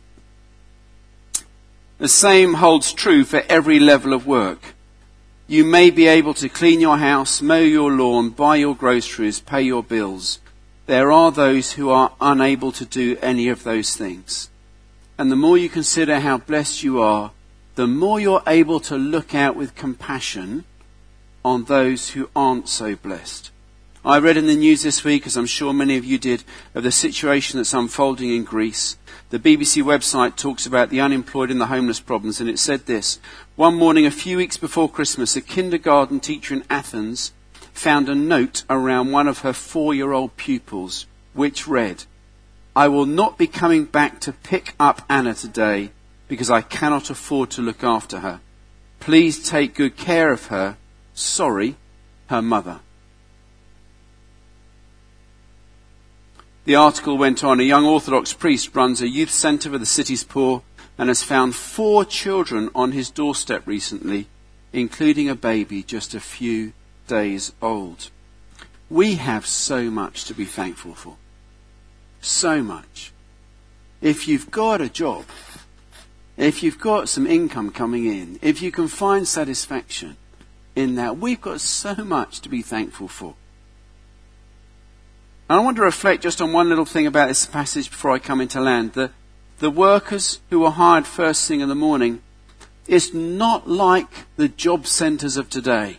The 1.98 2.08
same 2.08 2.54
holds 2.54 2.92
true 2.92 3.22
for 3.22 3.44
every 3.48 3.78
level 3.78 4.12
of 4.12 4.26
work. 4.26 4.74
You 5.46 5.64
may 5.64 5.90
be 5.90 6.08
able 6.08 6.34
to 6.34 6.48
clean 6.48 6.80
your 6.80 6.96
house, 6.96 7.40
mow 7.40 7.60
your 7.60 7.92
lawn, 7.92 8.30
buy 8.30 8.56
your 8.56 8.74
groceries, 8.74 9.38
pay 9.38 9.62
your 9.62 9.84
bills 9.84 10.40
there 10.86 11.10
are 11.10 11.32
those 11.32 11.72
who 11.72 11.88
are 11.90 12.12
unable 12.20 12.70
to 12.72 12.84
do 12.84 13.16
any 13.22 13.48
of 13.48 13.64
those 13.64 13.96
things. 13.96 14.50
And 15.16 15.30
the 15.30 15.36
more 15.36 15.56
you 15.56 15.68
consider 15.68 16.20
how 16.20 16.38
blessed 16.38 16.82
you 16.82 17.00
are, 17.00 17.32
the 17.74 17.86
more 17.86 18.20
you're 18.20 18.42
able 18.46 18.80
to 18.80 18.96
look 18.96 19.34
out 19.34 19.56
with 19.56 19.74
compassion 19.74 20.64
on 21.44 21.64
those 21.64 22.10
who 22.10 22.30
aren't 22.34 22.68
so 22.68 22.94
blessed. 22.94 23.50
I 24.04 24.18
read 24.18 24.36
in 24.36 24.46
the 24.46 24.54
news 24.54 24.82
this 24.82 25.02
week, 25.02 25.26
as 25.26 25.36
I'm 25.36 25.46
sure 25.46 25.72
many 25.72 25.96
of 25.96 26.04
you 26.04 26.18
did, 26.18 26.44
of 26.74 26.82
the 26.82 26.92
situation 26.92 27.58
that's 27.58 27.72
unfolding 27.72 28.30
in 28.30 28.44
Greece. 28.44 28.98
The 29.30 29.38
BBC 29.38 29.82
website 29.82 30.36
talks 30.36 30.66
about 30.66 30.90
the 30.90 31.00
unemployed 31.00 31.50
and 31.50 31.60
the 31.60 31.66
homeless 31.66 32.00
problems, 32.00 32.38
and 32.38 32.48
it 32.48 32.58
said 32.58 32.86
this. 32.86 33.18
One 33.56 33.74
morning, 33.74 34.04
a 34.04 34.10
few 34.10 34.36
weeks 34.36 34.58
before 34.58 34.90
Christmas, 34.90 35.36
a 35.36 35.40
kindergarten 35.40 36.20
teacher 36.20 36.54
in 36.54 36.64
Athens 36.68 37.32
found 37.72 38.08
a 38.08 38.14
note 38.14 38.62
around 38.68 39.10
one 39.10 39.26
of 39.26 39.38
her 39.38 39.54
four 39.54 39.94
year 39.94 40.12
old 40.12 40.36
pupils, 40.36 41.06
which 41.32 41.66
read, 41.66 42.04
I 42.76 42.88
will 42.88 43.06
not 43.06 43.38
be 43.38 43.46
coming 43.46 43.84
back 43.84 44.20
to 44.20 44.32
pick 44.32 44.74
up 44.78 45.02
Anna 45.08 45.34
today 45.34 45.90
because 46.28 46.50
I 46.50 46.60
cannot 46.60 47.10
afford 47.10 47.50
to 47.52 47.62
look 47.62 47.84
after 47.84 48.20
her. 48.20 48.40
Please 49.00 49.48
take 49.48 49.74
good 49.74 49.96
care 49.96 50.32
of 50.32 50.46
her. 50.46 50.76
Sorry, 51.14 51.76
her 52.28 52.42
mother. 52.42 52.80
The 56.64 56.76
article 56.76 57.18
went 57.18 57.44
on. 57.44 57.60
A 57.60 57.64
young 57.64 57.84
Orthodox 57.84 58.32
priest 58.32 58.74
runs 58.74 59.02
a 59.02 59.08
youth 59.08 59.30
centre 59.30 59.70
for 59.70 59.78
the 59.78 59.86
city's 59.86 60.24
poor 60.24 60.62
and 60.96 61.08
has 61.08 61.22
found 61.22 61.54
four 61.54 62.04
children 62.04 62.70
on 62.74 62.92
his 62.92 63.10
doorstep 63.10 63.66
recently, 63.66 64.28
including 64.72 65.28
a 65.28 65.34
baby 65.34 65.82
just 65.82 66.14
a 66.14 66.20
few 66.20 66.72
days 67.06 67.52
old. 67.60 68.10
We 68.88 69.16
have 69.16 69.46
so 69.46 69.90
much 69.90 70.24
to 70.26 70.34
be 70.34 70.44
thankful 70.44 70.94
for. 70.94 71.16
So 72.20 72.62
much. 72.62 73.12
If 74.00 74.26
you've 74.26 74.50
got 74.50 74.80
a 74.80 74.88
job, 74.88 75.24
if 76.36 76.62
you've 76.62 76.80
got 76.80 77.08
some 77.08 77.26
income 77.26 77.70
coming 77.70 78.06
in, 78.06 78.38
if 78.42 78.60
you 78.60 78.72
can 78.72 78.88
find 78.88 79.26
satisfaction 79.26 80.16
in 80.74 80.96
that, 80.96 81.18
we've 81.18 81.40
got 81.40 81.60
so 81.60 81.94
much 81.96 82.40
to 82.40 82.48
be 82.48 82.62
thankful 82.62 83.08
for. 83.08 83.34
And 85.48 85.60
I 85.60 85.62
want 85.62 85.76
to 85.76 85.82
reflect 85.82 86.22
just 86.22 86.40
on 86.40 86.52
one 86.52 86.68
little 86.68 86.84
thing 86.84 87.06
about 87.06 87.28
this 87.28 87.46
passage 87.46 87.90
before 87.90 88.10
I 88.10 88.18
come 88.18 88.40
into 88.40 88.60
land. 88.60 88.94
The, 88.94 89.10
the 89.58 89.70
workers 89.70 90.40
who 90.50 90.60
were 90.60 90.70
hired 90.70 91.06
first 91.06 91.46
thing 91.46 91.60
in 91.60 91.68
the 91.68 91.74
morning 91.74 92.22
is 92.88 93.14
not 93.14 93.68
like 93.68 94.08
the 94.36 94.48
job 94.48 94.86
centres 94.86 95.36
of 95.36 95.48
today. 95.48 95.98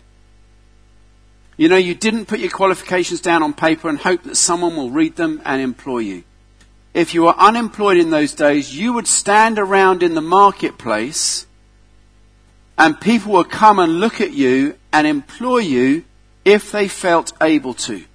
You 1.57 1.69
know, 1.69 1.77
you 1.77 1.95
didn't 1.95 2.25
put 2.25 2.39
your 2.39 2.51
qualifications 2.51 3.21
down 3.21 3.41
on 3.41 3.53
paper 3.53 3.87
and 3.87 3.97
hope 3.97 4.23
that 4.23 4.35
someone 4.35 4.75
will 4.75 4.91
read 4.91 5.15
them 5.15 5.41
and 5.45 5.61
employ 5.61 5.99
you 5.99 6.23
if 6.95 7.13
you 7.13 7.23
were 7.23 7.37
unemployed 7.37 7.97
in 7.97 8.09
those 8.09 8.33
days, 8.33 8.73
you 8.73 8.93
would 8.93 9.05
stand 9.05 9.59
around 9.59 10.01
in 10.01 10.15
the 10.15 10.21
marketplace 10.21 11.45
and 12.77 13.01
people 13.01 13.33
would 13.33 13.49
come 13.49 13.79
and 13.79 13.99
look 13.99 14.21
at 14.21 14.31
you 14.31 14.77
and 14.93 15.05
employ 15.05 15.57
you 15.57 16.05
if 16.45 16.71
they 16.71 16.87
felt 16.87 17.33
able 17.41 17.73
to. 17.73 18.05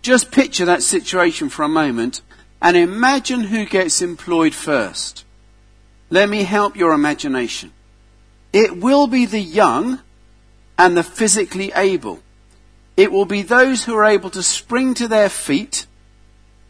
Just 0.00 0.32
picture 0.32 0.64
that 0.64 0.82
situation 0.82 1.50
for 1.50 1.62
a 1.62 1.68
moment 1.68 2.22
and 2.62 2.74
imagine 2.74 3.42
who 3.42 3.66
gets 3.66 4.00
employed 4.00 4.54
first. 4.54 5.26
Let 6.08 6.30
me 6.30 6.44
help 6.44 6.74
your 6.74 6.94
imagination. 6.94 7.70
It 8.54 8.78
will 8.78 9.06
be 9.06 9.26
the 9.26 9.40
young 9.40 10.00
and 10.78 10.96
the 10.96 11.02
physically 11.02 11.70
able. 11.76 12.20
It 12.96 13.12
will 13.12 13.26
be 13.26 13.42
those 13.42 13.84
who 13.84 13.94
are 13.94 14.06
able 14.06 14.30
to 14.30 14.42
spring 14.42 14.94
to 14.94 15.06
their 15.06 15.28
feet 15.28 15.86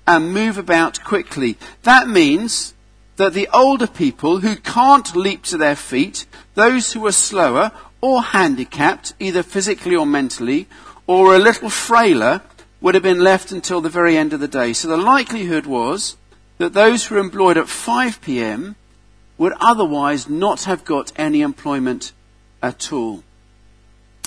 and 0.06 0.32
move 0.32 0.58
about 0.58 1.02
quickly. 1.04 1.56
That 1.82 2.08
means 2.08 2.74
that 3.16 3.34
the 3.34 3.48
older 3.52 3.86
people 3.86 4.40
who 4.40 4.56
can't 4.56 5.14
leap 5.14 5.44
to 5.44 5.56
their 5.56 5.76
feet, 5.76 6.26
those 6.54 6.92
who 6.92 7.06
are 7.06 7.12
slower 7.12 7.72
or 8.00 8.22
handicapped, 8.22 9.14
either 9.20 9.42
physically 9.42 9.94
or 9.94 10.06
mentally, 10.06 10.66
or 11.06 11.34
a 11.34 11.38
little 11.38 11.70
frailer, 11.70 12.42
would 12.80 12.94
have 12.94 13.02
been 13.02 13.22
left 13.22 13.52
until 13.52 13.80
the 13.80 13.88
very 13.88 14.16
end 14.16 14.32
of 14.32 14.40
the 14.40 14.48
day. 14.48 14.72
So 14.72 14.88
the 14.88 14.96
likelihood 14.96 15.66
was 15.66 16.16
that 16.58 16.72
those 16.72 17.06
who 17.06 17.14
were 17.14 17.20
employed 17.20 17.56
at 17.56 17.68
5 17.68 18.20
p.m. 18.20 18.74
would 19.38 19.52
otherwise 19.60 20.28
not 20.28 20.64
have 20.64 20.84
got 20.84 21.12
any 21.16 21.42
employment 21.42 22.12
at 22.60 22.92
all. 22.92 23.22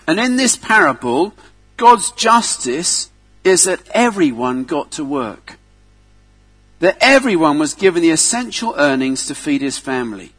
And 0.07 0.19
in 0.19 0.37
this 0.37 0.55
parable, 0.55 1.33
God's 1.77 2.11
justice 2.11 3.09
is 3.43 3.63
that 3.63 3.81
everyone 3.93 4.63
got 4.63 4.91
to 4.91 5.03
work 5.03 5.57
that 6.79 6.97
everyone 6.99 7.59
was 7.59 7.73
given 7.73 8.01
the 8.01 8.09
essential 8.09 8.73
earnings 8.77 9.27
to 9.27 9.35
feed 9.35 9.61
his 9.61 9.77
family. 9.77 10.33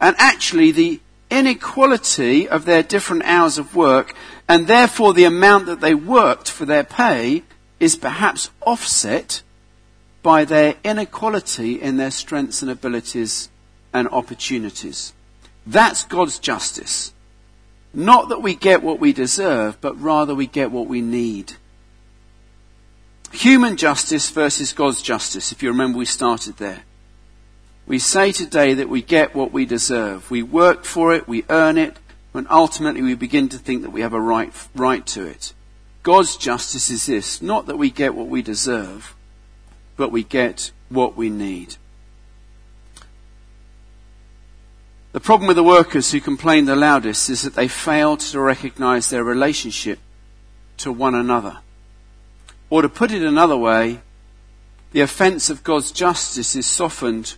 And 0.00 0.14
actually, 0.18 0.70
the 0.70 1.00
inequality 1.30 2.48
of 2.48 2.64
their 2.64 2.82
different 2.82 3.24
hours 3.24 3.58
of 3.58 3.74
work, 3.74 4.14
and 4.48 4.66
therefore 4.66 5.12
the 5.12 5.24
amount 5.24 5.66
that 5.66 5.80
they 5.80 5.94
worked 5.94 6.50
for 6.50 6.64
their 6.64 6.84
pay, 6.84 7.42
is 7.80 7.96
perhaps 7.96 8.50
offset 8.62 9.42
by 10.22 10.44
their 10.44 10.76
inequality 10.84 11.80
in 11.80 11.96
their 11.96 12.10
strengths 12.10 12.62
and 12.62 12.70
abilities 12.70 13.48
and 13.92 14.08
opportunities. 14.08 15.12
That's 15.66 16.04
God's 16.04 16.38
justice. 16.38 17.12
Not 17.94 18.28
that 18.28 18.42
we 18.42 18.54
get 18.54 18.82
what 18.82 19.00
we 19.00 19.12
deserve, 19.12 19.80
but 19.80 20.00
rather 20.00 20.34
we 20.34 20.46
get 20.46 20.70
what 20.70 20.86
we 20.86 21.00
need. 21.00 21.54
Human 23.32 23.76
justice 23.76 24.30
versus 24.30 24.72
God's 24.72 25.02
justice, 25.02 25.52
if 25.52 25.62
you 25.62 25.68
remember 25.68 25.98
we 25.98 26.04
started 26.04 26.56
there. 26.56 26.82
We 27.86 27.98
say 27.98 28.32
today 28.32 28.74
that 28.74 28.88
we 28.88 29.00
get 29.00 29.34
what 29.34 29.52
we 29.52 29.64
deserve. 29.64 30.30
We 30.30 30.42
work 30.42 30.84
for 30.84 31.14
it, 31.14 31.28
we 31.28 31.44
earn 31.48 31.78
it, 31.78 31.96
and 32.34 32.46
ultimately 32.50 33.02
we 33.02 33.14
begin 33.14 33.48
to 33.50 33.58
think 33.58 33.82
that 33.82 33.90
we 33.90 34.02
have 34.02 34.12
a 34.12 34.20
right, 34.20 34.52
right 34.74 35.06
to 35.06 35.24
it. 35.24 35.54
God's 36.02 36.36
justice 36.36 36.90
is 36.90 37.06
this, 37.06 37.42
not 37.42 37.66
that 37.66 37.78
we 37.78 37.90
get 37.90 38.14
what 38.14 38.28
we 38.28 38.42
deserve, 38.42 39.14
but 39.96 40.12
we 40.12 40.22
get 40.22 40.70
what 40.88 41.16
we 41.16 41.30
need. 41.30 41.76
The 45.12 45.20
problem 45.20 45.48
with 45.48 45.56
the 45.56 45.64
workers 45.64 46.12
who 46.12 46.20
complain 46.20 46.66
the 46.66 46.76
loudest 46.76 47.30
is 47.30 47.42
that 47.42 47.54
they 47.54 47.68
fail 47.68 48.16
to 48.18 48.40
recognize 48.40 49.10
their 49.10 49.24
relationship 49.24 49.98
to 50.78 50.92
one 50.92 51.14
another. 51.14 51.58
Or 52.70 52.82
to 52.82 52.88
put 52.88 53.12
it 53.12 53.22
another 53.22 53.56
way, 53.56 54.00
the 54.92 55.00
offence 55.00 55.50
of 55.50 55.64
God's 55.64 55.92
justice 55.92 56.54
is 56.54 56.66
softened 56.66 57.36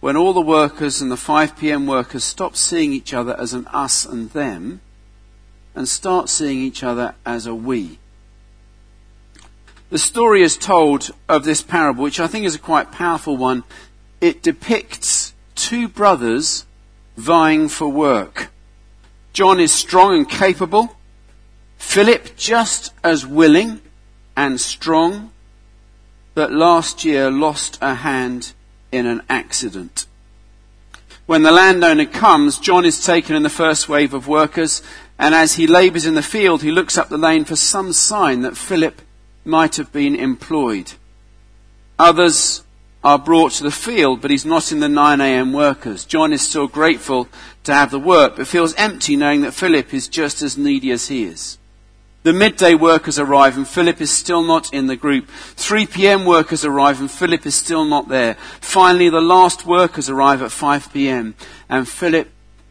when 0.00 0.16
all 0.16 0.32
the 0.32 0.40
workers 0.40 1.00
and 1.00 1.10
the 1.10 1.16
5 1.16 1.56
p.m. 1.56 1.86
workers 1.86 2.24
stop 2.24 2.56
seeing 2.56 2.92
each 2.92 3.14
other 3.14 3.38
as 3.38 3.54
an 3.54 3.66
us 3.68 4.04
and 4.04 4.30
them 4.30 4.80
and 5.74 5.88
start 5.88 6.28
seeing 6.28 6.58
each 6.60 6.82
other 6.82 7.14
as 7.24 7.46
a 7.46 7.54
we. 7.54 7.98
The 9.90 9.98
story 9.98 10.42
is 10.42 10.56
told 10.56 11.10
of 11.28 11.44
this 11.44 11.62
parable, 11.62 12.02
which 12.02 12.18
I 12.18 12.26
think 12.26 12.44
is 12.44 12.54
a 12.54 12.58
quite 12.60 12.90
powerful 12.90 13.36
one. 13.36 13.62
It 14.20 14.42
depicts 14.42 15.32
two 15.54 15.88
brothers 15.88 16.66
vying 17.16 17.68
for 17.68 17.88
work. 17.88 18.50
John 19.32 19.60
is 19.60 19.72
strong 19.72 20.16
and 20.16 20.28
capable. 20.28 20.96
Philip 21.78 22.36
just 22.36 22.92
as 23.04 23.26
willing 23.26 23.80
and 24.36 24.60
strong, 24.60 25.32
but 26.34 26.52
last 26.52 27.04
year 27.04 27.30
lost 27.30 27.78
a 27.80 27.94
hand 27.94 28.52
in 28.92 29.06
an 29.06 29.22
accident. 29.28 30.06
When 31.26 31.42
the 31.42 31.50
landowner 31.50 32.06
comes, 32.06 32.58
John 32.58 32.84
is 32.84 33.04
taken 33.04 33.34
in 33.34 33.42
the 33.42 33.48
first 33.48 33.88
wave 33.88 34.14
of 34.14 34.28
workers, 34.28 34.82
and 35.18 35.34
as 35.34 35.54
he 35.54 35.66
labours 35.66 36.06
in 36.06 36.14
the 36.14 36.22
field, 36.22 36.62
he 36.62 36.70
looks 36.70 36.96
up 36.96 37.08
the 37.08 37.18
lane 37.18 37.44
for 37.44 37.56
some 37.56 37.92
sign 37.92 38.42
that 38.42 38.56
Philip 38.56 39.02
might 39.44 39.76
have 39.76 39.92
been 39.92 40.14
employed. 40.14 40.92
Others 41.98 42.62
are 43.02 43.18
brought 43.18 43.52
to 43.52 43.62
the 43.62 43.70
field, 43.70 44.20
but 44.20 44.30
he's 44.30 44.44
not 44.44 44.70
in 44.70 44.80
the 44.80 44.88
9am 44.88 45.52
workers. 45.52 46.04
John 46.04 46.32
is 46.32 46.42
still 46.42 46.66
grateful 46.66 47.28
to 47.64 47.72
have 47.72 47.90
the 47.90 48.00
work, 48.00 48.36
but 48.36 48.46
feels 48.46 48.74
empty 48.74 49.16
knowing 49.16 49.40
that 49.40 49.54
Philip 49.54 49.94
is 49.94 50.08
just 50.08 50.42
as 50.42 50.58
needy 50.58 50.90
as 50.90 51.08
he 51.08 51.24
is. 51.24 51.56
The 52.26 52.32
midday 52.32 52.74
workers 52.74 53.20
arrive 53.20 53.56
and 53.56 53.68
Philip 53.68 54.00
is 54.00 54.10
still 54.10 54.42
not 54.42 54.74
in 54.74 54.88
the 54.88 54.96
group. 54.96 55.28
3 55.30 55.86
p.m. 55.86 56.24
workers 56.24 56.64
arrive 56.64 56.98
and 56.98 57.08
Philip 57.08 57.46
is 57.46 57.54
still 57.54 57.84
not 57.84 58.08
there. 58.08 58.34
Finally, 58.60 59.10
the 59.10 59.20
last 59.20 59.64
workers 59.64 60.10
arrive 60.10 60.42
at 60.42 60.50
5 60.50 60.92
p.m. 60.92 61.36
and 61.68 61.88
Philip 61.88 62.28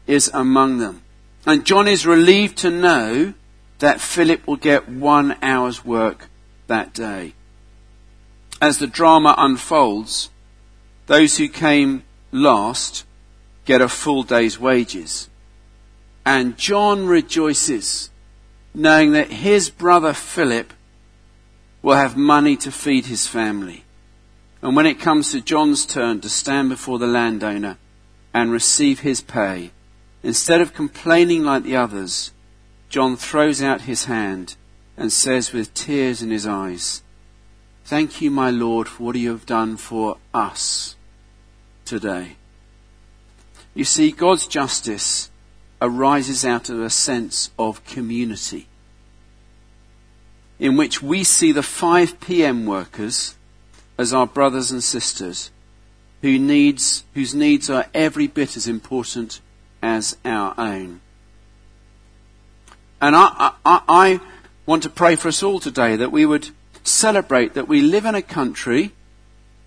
is 0.07 0.29
among 0.33 0.79
them. 0.79 1.03
And 1.45 1.65
John 1.65 1.87
is 1.87 2.05
relieved 2.05 2.57
to 2.57 2.69
know 2.69 3.33
that 3.79 4.01
Philip 4.01 4.45
will 4.45 4.57
get 4.57 4.89
one 4.89 5.37
hour's 5.41 5.85
work 5.85 6.27
that 6.67 6.93
day. 6.93 7.33
As 8.61 8.79
the 8.79 8.87
drama 8.87 9.35
unfolds, 9.37 10.31
those 11.05 11.37
who 11.37 11.47
came 11.47 12.03
last 12.33 13.05
get 13.63 13.79
a 13.79 13.87
full 13.87 14.23
day's 14.23 14.59
wages. 14.59 15.29
And 16.25 16.57
John 16.57 17.05
rejoices 17.05 18.09
knowing 18.75 19.13
that 19.13 19.31
his 19.31 19.69
brother 19.69 20.13
Philip 20.13 20.73
will 21.81 21.95
have 21.95 22.17
money 22.17 22.57
to 22.57 22.71
feed 22.71 23.05
his 23.05 23.25
family. 23.25 23.83
And 24.61 24.75
when 24.75 24.85
it 24.85 24.99
comes 24.99 25.31
to 25.31 25.41
John's 25.41 25.85
turn 25.85 26.21
to 26.21 26.29
stand 26.29 26.69
before 26.69 26.99
the 26.99 27.07
landowner 27.07 27.77
and 28.33 28.51
receive 28.51 28.99
his 28.99 29.21
pay, 29.21 29.71
instead 30.23 30.59
of 30.59 30.73
complaining 30.73 31.43
like 31.43 31.63
the 31.63 31.75
others, 31.75 32.31
John 32.89 33.15
throws 33.15 33.61
out 33.61 33.81
his 33.81 34.05
hand 34.05 34.55
and 34.97 35.11
says 35.11 35.53
with 35.53 35.73
tears 35.73 36.21
in 36.21 36.31
his 36.31 36.47
eyes, 36.47 37.01
Thank 37.85 38.19
you, 38.19 38.31
my 38.31 38.49
Lord, 38.49 38.87
for 38.87 39.03
what 39.03 39.15
you 39.15 39.29
have 39.29 39.45
done 39.45 39.77
for 39.77 40.17
us 40.33 40.95
today. 41.85 42.35
You 43.75 43.83
see, 43.83 44.11
God's 44.11 44.47
justice 44.47 45.29
arises 45.85 46.43
out 46.43 46.69
of 46.69 46.79
a 46.79 46.89
sense 46.89 47.51
of 47.57 47.83
community 47.85 48.67
in 50.59 50.77
which 50.77 51.01
we 51.01 51.23
see 51.23 51.51
the 51.51 51.63
5 51.63 52.19
p.m. 52.19 52.65
workers 52.65 53.35
as 53.97 54.13
our 54.13 54.27
brothers 54.27 54.71
and 54.71 54.83
sisters 54.83 55.51
who 56.21 56.39
needs, 56.39 57.03
whose 57.13 57.35
needs 57.35 57.69
are 57.69 57.85
every 57.93 58.27
bit 58.27 58.57
as 58.57 58.67
important 58.67 59.41
as 59.81 60.17
our 60.25 60.53
own. 60.57 61.01
And 63.01 63.15
I, 63.15 63.51
I, 63.65 63.81
I 63.87 64.19
want 64.65 64.83
to 64.83 64.89
pray 64.89 65.15
for 65.15 65.27
us 65.27 65.43
all 65.43 65.59
today 65.59 65.95
that 65.95 66.11
we 66.11 66.25
would 66.25 66.49
celebrate 66.83 67.53
that 67.53 67.67
we 67.67 67.81
live 67.81 68.05
in 68.05 68.15
a 68.15 68.21
country 68.21 68.91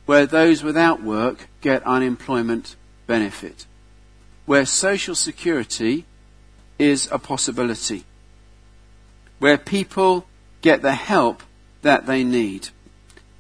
where 0.07 0.27
those 0.27 0.63
without 0.63 1.03
work 1.03 1.49
get 1.61 1.83
unemployment 1.83 2.77
benefit, 3.07 3.67
where 4.47 4.65
social 4.65 5.15
security 5.15 6.07
is 6.79 7.09
a 7.11 7.19
possibility, 7.19 8.05
where 9.39 9.59
people 9.59 10.27
get 10.63 10.83
the 10.83 10.95
help 10.95 11.43
that 11.83 12.07
they 12.07 12.25
need, 12.25 12.69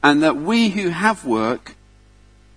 and 0.03 0.22
that 0.22 0.37
we 0.37 0.70
who 0.70 0.88
have 0.88 1.24
work 1.24 1.74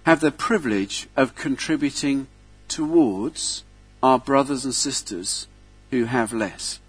have 0.06 0.20
the 0.20 0.32
privilege 0.32 1.08
of 1.16 1.36
contributing 1.36 2.28
towards 2.68 3.64
our 4.02 4.18
brothers 4.18 4.66
and 4.66 4.74
sisters 4.74 5.48
who 5.92 6.06
have 6.06 6.34
less. 6.34 6.80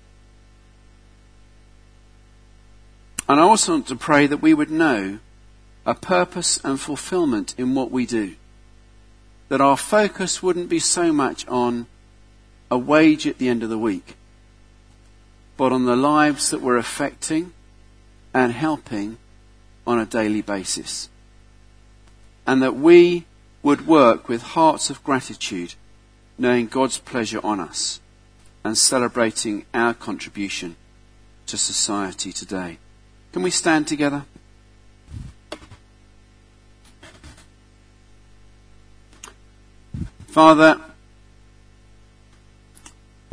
And 3.28 3.38
I 3.40 3.42
also 3.42 3.72
want 3.72 3.86
to 3.88 3.96
pray 3.96 4.26
that 4.26 4.42
we 4.42 4.54
would 4.54 4.70
know 4.70 5.18
a 5.84 5.94
purpose 5.94 6.60
and 6.64 6.80
fulfillment 6.80 7.54
in 7.58 7.74
what 7.74 7.90
we 7.90 8.06
do. 8.06 8.34
That 9.48 9.60
our 9.60 9.76
focus 9.76 10.42
wouldn't 10.42 10.68
be 10.68 10.78
so 10.78 11.12
much 11.12 11.46
on 11.48 11.86
a 12.72 12.78
wage 12.78 13.26
at 13.26 13.36
the 13.36 13.50
end 13.50 13.62
of 13.62 13.68
the 13.68 13.76
week, 13.76 14.16
but 15.58 15.72
on 15.72 15.84
the 15.84 15.94
lives 15.94 16.48
that 16.48 16.62
we're 16.62 16.78
affecting 16.78 17.52
and 18.32 18.50
helping 18.50 19.18
on 19.86 19.98
a 19.98 20.06
daily 20.06 20.40
basis 20.40 21.10
and 22.46 22.62
that 22.62 22.74
we 22.74 23.26
would 23.62 23.86
work 23.86 24.26
with 24.26 24.40
hearts 24.40 24.88
of 24.88 25.04
gratitude, 25.04 25.74
knowing 26.38 26.66
God's 26.66 26.96
pleasure 26.96 27.40
on 27.44 27.60
us 27.60 28.00
and 28.64 28.78
celebrating 28.78 29.66
our 29.74 29.92
contribution 29.92 30.74
to 31.44 31.58
society 31.58 32.32
today. 32.32 32.78
Can 33.34 33.42
we 33.42 33.50
stand 33.50 33.86
together? 33.86 34.24
Father, 40.28 40.80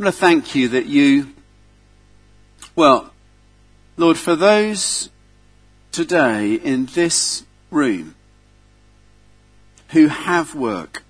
I 0.00 0.02
want 0.04 0.14
to 0.14 0.18
thank 0.18 0.54
you 0.54 0.68
that 0.68 0.86
you, 0.86 1.34
well, 2.74 3.12
Lord, 3.98 4.16
for 4.16 4.34
those 4.34 5.10
today 5.92 6.54
in 6.54 6.86
this 6.86 7.44
room 7.70 8.14
who 9.90 10.06
have 10.06 10.54
work. 10.54 11.02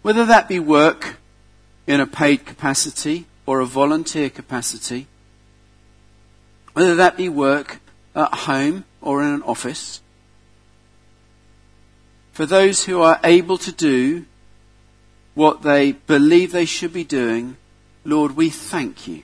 Whether 0.00 0.24
that 0.24 0.48
be 0.48 0.58
work 0.58 1.16
in 1.86 2.00
a 2.00 2.06
paid 2.06 2.46
capacity 2.46 3.26
or 3.44 3.60
a 3.60 3.66
volunteer 3.66 4.30
capacity, 4.30 5.06
whether 6.72 6.94
that 6.94 7.18
be 7.18 7.28
work 7.28 7.80
at 8.16 8.32
home 8.32 8.86
or 9.02 9.22
in 9.22 9.34
an 9.34 9.42
office, 9.42 10.00
for 12.32 12.46
those 12.46 12.84
who 12.84 13.02
are 13.02 13.20
able 13.22 13.58
to 13.58 13.70
do 13.70 14.24
what 15.34 15.62
they 15.62 15.92
believe 15.92 16.52
they 16.52 16.64
should 16.64 16.92
be 16.92 17.04
doing, 17.04 17.56
Lord, 18.04 18.36
we 18.36 18.50
thank 18.50 19.08
you. 19.08 19.22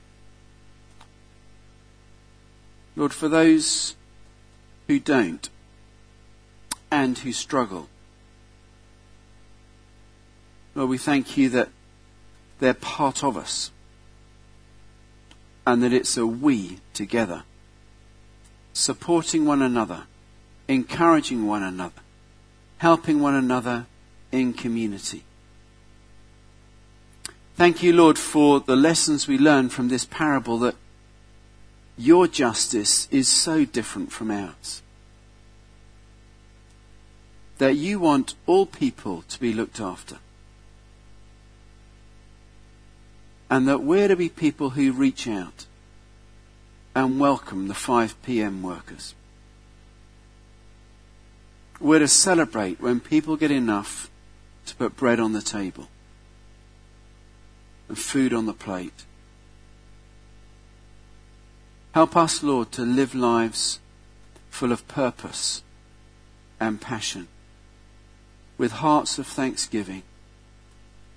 Lord, 2.97 3.13
for 3.13 3.29
those 3.29 3.95
who 4.87 4.99
don't, 4.99 5.49
and 6.91 7.19
who 7.19 7.33
struggle. 7.33 7.89
Lord, 10.75 10.91
we 10.91 10.99
thank 10.99 11.37
you 11.37 11.49
that 11.51 11.69
they're 12.59 12.75
part 12.75 13.23
of 13.23 13.37
us 13.37 13.71
and 15.67 15.83
that 15.83 15.93
it's 15.93 16.17
a 16.17 16.27
we 16.27 16.79
together, 16.95 17.43
supporting 18.73 19.45
one 19.45 19.61
another, 19.61 20.05
encouraging 20.67 21.47
one 21.47 21.63
another, 21.63 22.03
helping 22.79 23.21
one 23.21 23.35
another 23.35 23.87
in 24.33 24.55
community. 24.55 25.25
Thank 27.59 27.83
you, 27.83 27.93
Lord, 27.93 28.21
for 28.21 28.61
the 28.61 28.77
lessons 28.77 29.27
we 29.27 29.37
learn 29.37 29.69
from 29.69 29.89
this 29.89 30.05
parable 30.05 30.61
that 30.61 30.77
your 31.97 32.29
justice 32.29 33.09
is 33.11 33.27
so 33.27 33.65
different 33.65 34.13
from 34.13 34.31
ours 34.31 34.81
that 37.59 37.75
you 37.75 37.99
want 37.99 38.37
all 38.47 38.65
people 38.65 39.23
to 39.23 39.41
be 39.41 39.53
looked 39.53 39.81
after. 39.81 40.19
And 43.51 43.67
that 43.67 43.83
we're 43.83 44.07
to 44.07 44.15
be 44.15 44.29
people 44.29 44.71
who 44.71 44.93
reach 44.93 45.27
out 45.27 45.67
and 46.95 47.19
welcome 47.19 47.67
the 47.67 47.75
5 47.75 48.23
p.m. 48.23 48.63
workers. 48.63 49.17
We're 51.81 51.99
to 51.99 52.07
celebrate 52.07 52.81
when 52.81 53.01
people 53.01 53.35
get 53.35 53.51
enough 53.51 54.09
to 54.67 54.77
put 54.77 54.97
bread 54.97 55.19
on 55.19 55.33
the 55.33 55.43
table 55.43 55.89
and 57.89 57.99
food 57.99 58.33
on 58.33 58.47
the 58.47 58.53
plate. 58.53 59.05
Help 61.93 62.17
us, 62.17 62.43
Lord, 62.43 62.71
to 62.73 62.83
live 62.83 63.15
lives 63.15 63.81
full 64.51 64.73
of 64.73 64.87
purpose 64.89 65.63
and 66.61 66.81
passion 66.81 67.29
with 68.57 68.73
hearts 68.73 69.19
of 69.19 69.27
thanksgiving, 69.27 70.03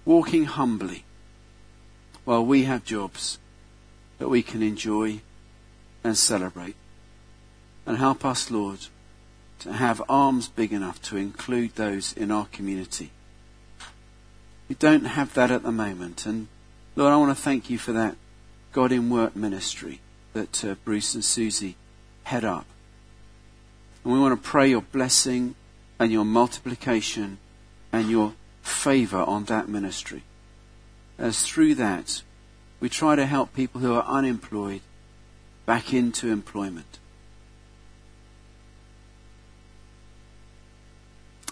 walking 0.06 0.46
humbly 0.46 1.04
while 2.24 2.46
we 2.46 2.64
have 2.64 2.86
jobs 2.86 3.40
that 4.20 4.30
we 4.30 4.44
can 4.44 4.62
enjoy 4.62 5.20
and 6.04 6.18
celebrate. 6.18 6.76
And 7.86 7.98
help 7.98 8.24
us, 8.24 8.52
Lord, 8.52 8.80
to 9.60 9.74
have 9.74 10.02
arms 10.08 10.48
big 10.48 10.72
enough 10.72 11.02
to 11.04 11.18
include 11.18 11.76
those 11.76 12.14
in 12.14 12.32
our 12.32 12.46
community. 12.46 13.10
We 14.70 14.76
don't 14.76 15.06
have 15.06 15.34
that 15.34 15.52
at 15.52 15.64
the 15.64 15.72
moment. 15.72 16.26
And 16.26 16.48
Lord, 16.96 17.14
I 17.14 17.18
want 17.18 17.36
to 17.36 17.42
thank 17.42 17.70
you 17.70 17.78
for 17.78 17.94
that 17.94 18.18
God 18.74 18.92
in 18.92 19.10
Work 19.10 19.36
ministry 19.36 20.02
that 20.34 20.64
uh, 20.64 20.76
Bruce 20.84 21.14
and 21.14 21.24
Susie 21.24 21.76
head 22.24 22.44
up. 22.44 22.66
And 24.04 24.14
we 24.14 24.20
want 24.20 24.42
to 24.42 24.50
pray 24.50 24.70
your 24.70 24.82
blessing 24.82 25.56
and 26.00 26.12
your 26.12 26.26
multiplication 26.26 27.38
and 27.92 28.10
your 28.10 28.34
favor 28.62 29.20
on 29.20 29.46
that 29.46 29.70
ministry. 29.70 30.24
As 31.18 31.44
through 31.44 31.76
that, 31.76 32.24
we 32.80 32.90
try 32.90 33.16
to 33.16 33.26
help 33.26 33.54
people 33.54 33.82
who 33.82 33.94
are 33.94 34.04
unemployed 34.04 34.82
back 35.66 35.94
into 35.94 36.30
employment. 36.30 37.00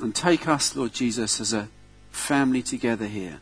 And 0.02 0.16
take 0.16 0.48
us, 0.48 0.76
Lord 0.76 0.94
Jesus, 0.94 1.40
as 1.40 1.54
a 1.54 1.68
family 2.12 2.62
together 2.62 3.08
here. 3.08 3.42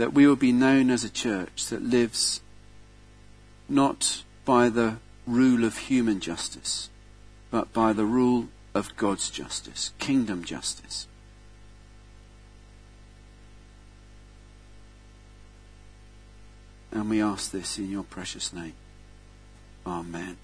That 0.00 0.14
we 0.14 0.26
will 0.26 0.34
be 0.34 0.50
known 0.50 0.90
as 0.90 1.04
a 1.04 1.10
church 1.10 1.66
that 1.66 1.82
lives 1.82 2.40
not 3.68 4.22
by 4.46 4.70
the 4.70 4.96
rule 5.26 5.62
of 5.62 5.76
human 5.76 6.20
justice, 6.20 6.88
but 7.50 7.74
by 7.74 7.92
the 7.92 8.06
rule 8.06 8.48
of 8.74 8.96
God's 8.96 9.28
justice, 9.28 9.92
kingdom 9.98 10.42
justice. 10.42 11.06
And 16.90 17.10
we 17.10 17.20
ask 17.20 17.50
this 17.50 17.76
in 17.76 17.90
your 17.90 18.04
precious 18.04 18.54
name. 18.54 18.72
Amen. 19.86 20.38